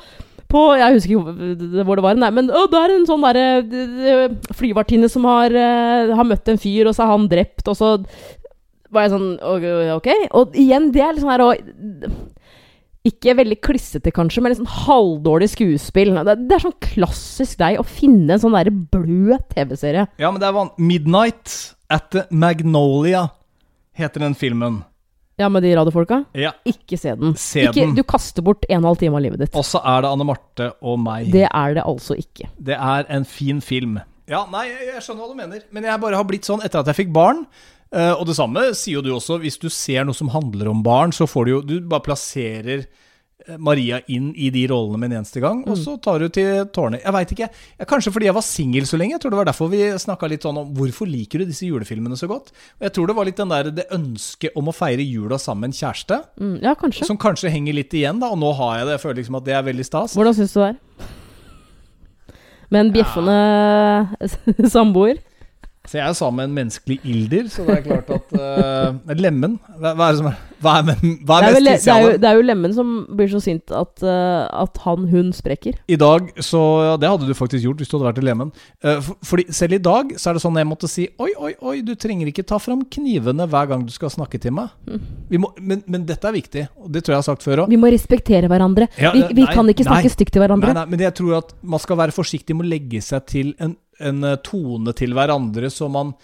[0.48, 3.62] på, Jeg husker ikke hvor- det var, nei, men å, det er en sånn derre
[3.66, 3.86] d-
[4.28, 7.74] d- flyvertinne som har, eh, har møtt en fyr, og så er han drept, og
[7.76, 8.04] så
[8.92, 10.06] var jeg sånn Ok.
[10.32, 11.52] Og igjen, det er litt sånn her å
[13.06, 16.12] ikke veldig klissete, kanskje, men litt sånn halvdårlig skuespill.
[16.26, 20.08] Det, det er sånn klassisk deg å finne en sånn der bløt TV-serie.
[20.22, 21.54] Ja, men det er van 'Midnight
[21.92, 23.28] at the Magnolia'
[23.96, 24.82] heter den filmen.
[25.36, 26.22] Ja, med de radiofolka.
[26.32, 26.54] Ja.
[26.64, 27.34] Ikke se den.
[27.36, 27.94] Se ikke, den.
[27.96, 29.56] Du kaster bort en og en halv time av livet ditt.
[29.58, 31.28] Og så er det Anne Marte og meg.
[31.32, 32.48] Det er det altså ikke.
[32.56, 33.98] Det er en fin film.
[34.26, 35.66] Ja, nei, jeg skjønner hva du mener.
[35.76, 37.44] Men jeg bare har blitt sånn etter at jeg fikk barn.
[37.92, 39.40] Eh, og det samme sier jo du også.
[39.42, 42.86] Hvis du ser noe som handler om barn, så får du jo Du bare plasserer
[43.46, 46.64] eh, Maria inn i de rollene med en eneste gang, og så tar du til
[46.74, 47.04] tårnet.
[47.04, 47.48] Jeg veit ikke.
[47.78, 49.12] Ja, kanskje fordi jeg var singel så lenge.
[49.14, 52.16] Jeg tror det var derfor vi snakka litt sånn om hvorfor liker du disse julefilmene
[52.18, 52.50] så godt.
[52.80, 55.68] Og jeg tror det var litt den der, det ønsket om å feire jula sammen
[55.68, 57.06] med en kjæreste, Mm, ja, kanskje.
[57.06, 58.32] som kanskje henger litt igjen, da.
[58.34, 58.96] Og nå har jeg det.
[58.98, 60.16] Jeg føler liksom at det er veldig stas.
[60.18, 60.76] Hvordan syns du det er?
[62.68, 65.20] Med en bjeffende samboer?
[65.86, 69.58] Så jeg er sammen med en menneskelig ilder, så det er klart at uh, Lemen
[69.78, 71.92] hva, hva er det som er Hva er, hva Det er er, mest vel, det,
[71.92, 75.32] er jo, det er jo Lemmen som blir så sint at, uh, at han, hun
[75.36, 75.76] sprekker.
[75.92, 78.52] I dag, så ja, Det hadde du faktisk gjort hvis du hadde vært i Lemen.
[78.80, 81.52] Eh, for, fordi selv i dag så er det sånn jeg måtte si Oi, oi,
[81.60, 84.72] oi, du trenger ikke ta fram knivene hver gang du skal snakke til meg.
[85.30, 87.64] Vi må, men, men dette er viktig, og det tror jeg jeg har sagt før
[87.64, 87.72] òg.
[87.72, 88.88] Vi må respektere hverandre.
[89.00, 90.72] Ja, vi vi nei, kan ikke snakke stygt til hverandre.
[90.72, 93.52] Nei, nei, men jeg tror at man skal være forsiktig med å legge seg til
[93.62, 96.14] en, en eh, tone til hverandre som man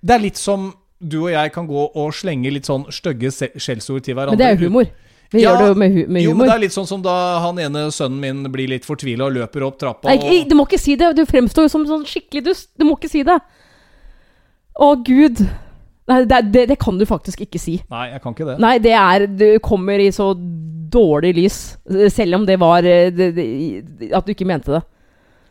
[0.00, 4.02] Det er litt som du og jeg kan gå og slenge litt sånn stygge skjellsord
[4.02, 4.34] til hverandre.
[4.34, 4.88] Men det er jo humor.
[5.30, 7.12] Vi Ja, gjør det med, med Jo, men det er litt sånn som da
[7.44, 10.08] han ene sønnen min blir litt fortvila og løper opp trappa.
[10.08, 11.10] Nei, ikke- du må ikke si det!
[11.14, 12.70] Du fremstår jo som sånn skikkelig dust.
[12.78, 13.36] Du må ikke si det.
[14.78, 15.42] Å, gud.
[16.08, 17.76] Nei, det, det, det kan du faktisk ikke si.
[17.92, 18.58] Nei, jeg kan ikke det.
[18.64, 21.58] Nei, det er Du kommer i så dårlig lys.
[22.14, 23.28] Selv om det var eh, det,
[24.14, 24.82] At du ikke mente det.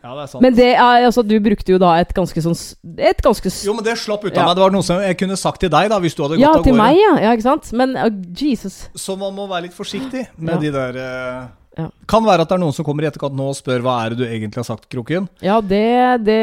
[0.04, 0.42] Ja, det er sant.
[0.46, 2.56] Men det er altså Du brukte jo da et ganske sånn
[3.02, 4.46] Et ganske s- jo, men det slapp ut av Ja.
[4.46, 4.56] meg.
[4.56, 6.54] Det var noe som jeg kunne sagt til deg da, hvis du hadde gått Ja,
[6.60, 7.14] av til meg, ja.
[7.26, 7.32] ja.
[7.36, 7.72] Ikke sant?
[7.74, 8.90] Men uh, Jesus.
[8.96, 10.60] Så man må være litt forsiktig med Ja.
[10.60, 11.90] de der uh, Ja.
[12.08, 14.10] Kan være at det er noen som kommer i etterkant nå og spør hva er
[14.16, 15.28] det du egentlig har sagt, Kroken.
[15.42, 16.40] Ja, det, det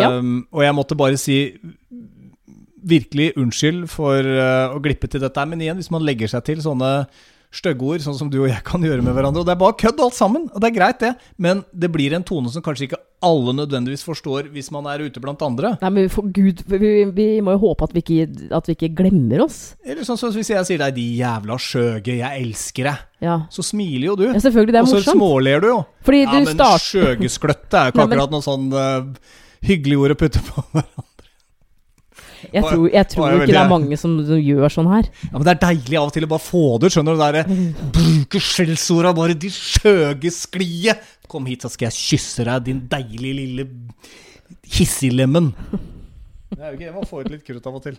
[0.00, 0.12] Ja.
[0.18, 1.58] Um, og jeg måtte bare si
[2.88, 6.44] virkelig unnskyld for uh, å glippe til dette her, men igjen, hvis man legger seg
[6.46, 6.92] til sånne
[7.54, 9.76] stygge ord, sånn som du og jeg kan gjøre med hverandre, og det er bare
[9.80, 12.88] kødd alt sammen, og det er greit det, men det blir en tone som kanskje
[12.90, 15.72] ikke alle nødvendigvis forstår hvis man er ute blant andre.
[15.80, 18.90] Nei, men for Gud, vi, vi må jo håpe at vi, ikke, at vi ikke
[19.00, 19.74] glemmer oss.
[19.82, 23.40] Eller sånn som hvis jeg sier deg 'de jævla skjøge, jeg elsker deg', Ja.
[23.50, 24.26] så smiler jo du.
[24.28, 24.72] ja, selvfølgelig.
[24.72, 25.80] Det er og så småler du jo.
[26.06, 26.84] Fordi Ja, du men start...
[26.92, 29.02] skjøgeskløtte er jo ikke akkurat noe sånn uh,
[29.66, 30.62] hyggelig ord å putte på.
[32.52, 35.08] Jeg tror, jeg tror ikke det er mange som, som gjør sånn her.
[35.26, 36.96] Ja, men Det er deilig av og til å bare få det ut.
[36.96, 37.20] Skjønner du?
[37.20, 40.96] Det derre bruke skjellsorda, bare de skjøge sklie.
[41.28, 43.68] Kom hit, så skal jeg kysse deg, din deilige lille
[44.78, 45.52] hissiglemmen.
[46.48, 47.98] Det er jo ikke det man får ut litt krutt av og til.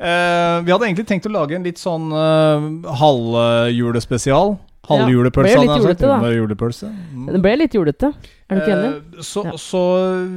[0.00, 4.56] Uh, vi hadde egentlig tenkt å lage en litt sånn uh, halvjulespesial.
[4.88, 6.00] Halvjulepølse, Ja, hadde jeg sagt.
[6.02, 6.88] julete, julepølse.
[7.14, 7.26] Mm.
[7.32, 8.08] Det ble litt jolete.
[8.50, 8.88] Er du ikke enig?
[9.18, 9.52] Eh, så, Ja.
[9.56, 9.82] så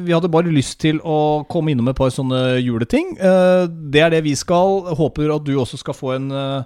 [0.05, 3.17] vi hadde bare lyst til å komme innom et par sånne juleting.
[3.19, 4.83] Eh, det er det vi skal.
[4.95, 6.63] Håper at du også skal få en, eh,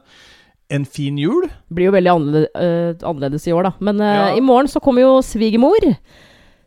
[0.71, 1.47] en fin jul.
[1.73, 3.71] Blir jo veldig annerledes, eh, annerledes i år, da.
[3.79, 4.35] Men eh, Ja.
[4.35, 5.79] i morgen så kommer jo svigermor.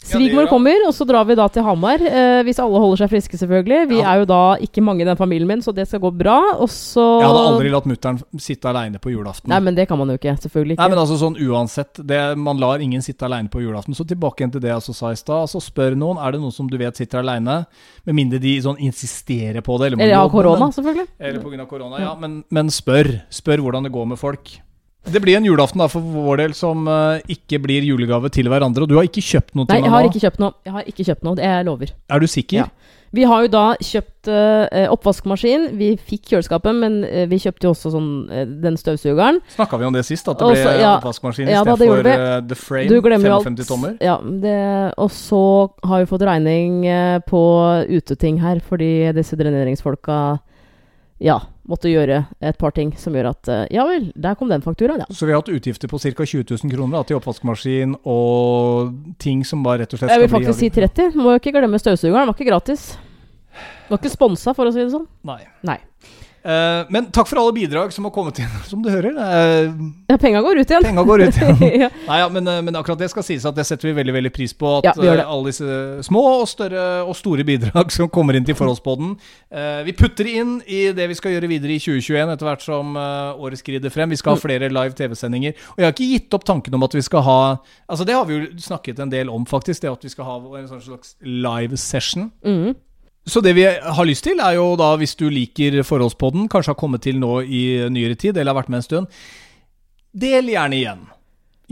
[0.02, 2.00] Svigermor kommer, og så drar vi da til Hamar.
[2.02, 3.88] eh, hvis alle holder seg friske, selvfølgelig.
[3.88, 4.12] Vi Ja.
[4.14, 6.38] er jo da ikke mange i den familien min, så det skal gå bra.
[6.58, 9.48] Og så Jeg hadde aldri latt mutter'n sitte aleine på julaften.
[9.48, 10.36] Nei, men det kan man jo ikke.
[10.40, 10.82] Selvfølgelig ikke.
[10.82, 13.94] Nei, men altså sånn uansett, det, man lar ingen sitte aleine på julaften.
[13.94, 15.46] Så tilbake igjen til det jeg sa i stad.
[15.46, 17.66] Altså spør noen, er det noen som du vet sitter aleine?
[18.04, 19.92] Med mindre de sånn insisterer på det.
[19.92, 21.06] Eller, Eller har korona, selvfølgelig.
[21.20, 21.66] Eller pga.
[21.68, 22.14] korona, ja.
[22.18, 23.22] Men, men spør.
[23.30, 24.58] Spør hvordan det går med folk.
[25.02, 28.84] Det blir en julaften da for vår del som uh, ikke blir julegave til hverandre.
[28.84, 30.10] Og du har ikke kjøpt noe til Nei, meg jeg har nå?
[30.12, 30.54] ikke kjøpt noe.
[30.62, 31.94] Jeg har ikke kjøpt noe, det jeg lover.
[32.06, 32.60] Er du sikker?
[32.62, 32.98] Ja.
[33.12, 35.66] Vi har jo da kjøpt uh, oppvaskmaskin.
[35.76, 39.42] Vi fikk kjøleskapet, men uh, vi kjøpte jo også sånn, uh, den støvsugeren.
[39.52, 40.30] Snakka vi om det sist?
[40.32, 40.94] At det Også, ble ja.
[40.96, 43.98] oppvaskmaskin Ja, istedenfor uh, The Frame Du glemmer 55 tommer?
[44.00, 44.56] Ja, det,
[45.02, 45.42] og så
[45.84, 46.86] har vi fått regning
[47.28, 47.42] på
[47.90, 50.22] uteting her, fordi disse dreneringsfolka
[51.22, 51.36] ja,
[51.68, 55.04] måtte gjøre et par ting som gjør at eh, Ja vel, der kom den fakturaen,
[55.04, 55.06] ja.
[55.14, 56.26] Så vi har hatt utgifter på ca.
[56.26, 58.92] 20 000 kroner til oppvaskmaskin og
[59.22, 61.22] ting som bare rett og slett skal bli Jeg vil faktisk bli si 30.
[61.22, 62.88] Må jo ikke glemme støvsugeren, den var ikke gratis.
[63.52, 65.06] Den var ikke sponsa, for å si det sånn.
[65.28, 65.40] Nei.
[65.68, 65.78] Nei.
[66.42, 69.14] Eh, men takk for alle bidrag som har kommet inn, som du hører.
[69.14, 70.82] Uh, Ja, penga går ut igjen.
[70.84, 71.62] Penga går ut igjen.
[71.84, 71.88] ja.
[72.08, 74.32] Nei, ja, men, eh, men akkurat det skal sies at det setter vi veldig veldig
[74.34, 74.74] pris på.
[74.80, 79.14] At eh, alle disse små og større og store bidrag som kommer inn til forholdsboden.
[79.54, 82.64] Uh, Vi putter det inn i det vi skal gjøre videre i 2021 etter hvert
[82.64, 84.10] som året skrider frem.
[84.12, 85.56] Vi skal ha flere live TV-sendinger.
[85.74, 87.40] Og jeg har ikke gitt opp tanken om at vi skal ha
[87.90, 89.82] Altså Det har vi jo snakket en del om, faktisk.
[89.82, 92.30] Det at vi skal ha en sånn slags live session.
[92.46, 92.74] Mm.
[93.26, 96.78] Så det vi har lyst til, er jo da, hvis du liker Forholdspodden, kanskje har
[96.80, 97.62] kommet til nå i
[97.92, 99.06] nyere tid, eller har vært med en stund,
[100.12, 101.04] del gjerne igjen.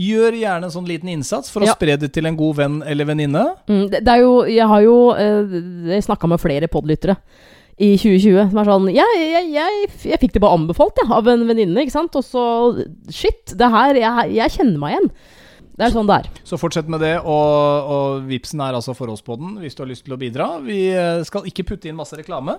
[0.01, 1.74] Gjør gjerne en sånn liten innsats for å Ja.
[1.74, 3.42] spre det til en god venn eller venninne.
[3.68, 7.16] Mm, det, det er jo Jeg har jo eh, snakka med flere podlyttere
[7.80, 11.28] i 2020 som er sånn Jeg, jeg, jeg, jeg fikk det bare anbefalt ja, av
[11.28, 12.16] en venninne, ikke sant?
[12.16, 12.46] Og så
[13.11, 15.11] Shit, det her jeg, jeg kjenner meg igjen.
[15.80, 16.26] Det er sånn det er.
[16.44, 20.12] Så fortsett med det, og, og Vipsen er altså Forholdspodden hvis du har lyst til
[20.12, 20.50] å bidra.
[20.60, 22.58] Vi eh, skal ikke putte inn masse reklame.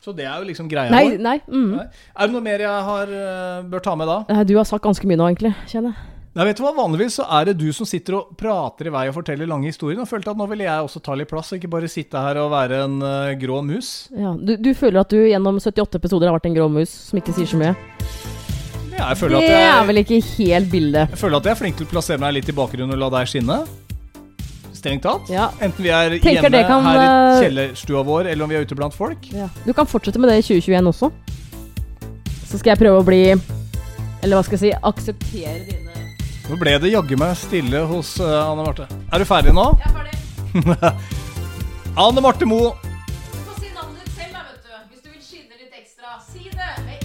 [0.00, 1.18] Så det er jo liksom greia Nei, vår.
[1.26, 1.36] nei.
[1.50, 1.72] Mm.
[1.74, 1.84] Nei.
[2.14, 4.20] Er det noe mer jeg har, eh, bør ta med da?
[4.32, 5.52] Eh, Du har sagt ganske mye nå, egentlig.
[5.68, 6.14] Kjenner jeg.
[6.38, 6.72] Nei, vet du hva?
[6.76, 9.98] Vanligvis så er det du som sitter og prater i vei og forteller lange historier.
[10.00, 12.38] Og følte at nå ville jeg også ta litt plass, og ikke bare sitte her
[12.38, 13.92] og være en uh, grå mus.
[14.14, 17.18] Ja, du, du føler at du gjennom 78 episoder har vært en grå mus som
[17.18, 18.37] ikke sier så mye?
[18.98, 21.12] Ja, Det jeg, er vel ikke helt bildet.
[21.14, 23.10] Jeg føler at jeg er flink til å plassere meg litt i bakgrunnen og la
[23.14, 23.58] deg skinne.
[24.74, 25.30] Strengt tatt.
[25.30, 25.48] Ja.
[25.62, 28.66] Enten vi er Tenker hjemme kan, her i eh, kjellerstua vår, eller om vi er
[28.66, 29.30] ute blant folk.
[29.34, 29.48] ja.
[29.66, 31.10] Du kan fortsette med det i 2021 også.
[32.48, 36.04] Så skal jeg prøve å bli Eller hva skal jeg si akseptere dine
[36.48, 38.86] Nå ble det jaggu meg stille hos uh, Anne Marte.
[39.12, 39.66] Er du ferdig nå?
[39.82, 40.92] Jeg er ferdig.
[42.06, 42.72] Anne Marte Moe.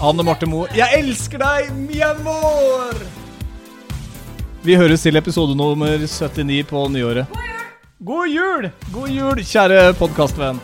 [0.02, 0.68] Anne Marte Moe.
[0.76, 2.98] Jeg elsker deg, mi amor!
[4.64, 7.40] Vi høres til episode nummer 79 på nyåret.
[8.04, 8.70] God jul!
[8.94, 10.60] God jul, kjære podkastvenn.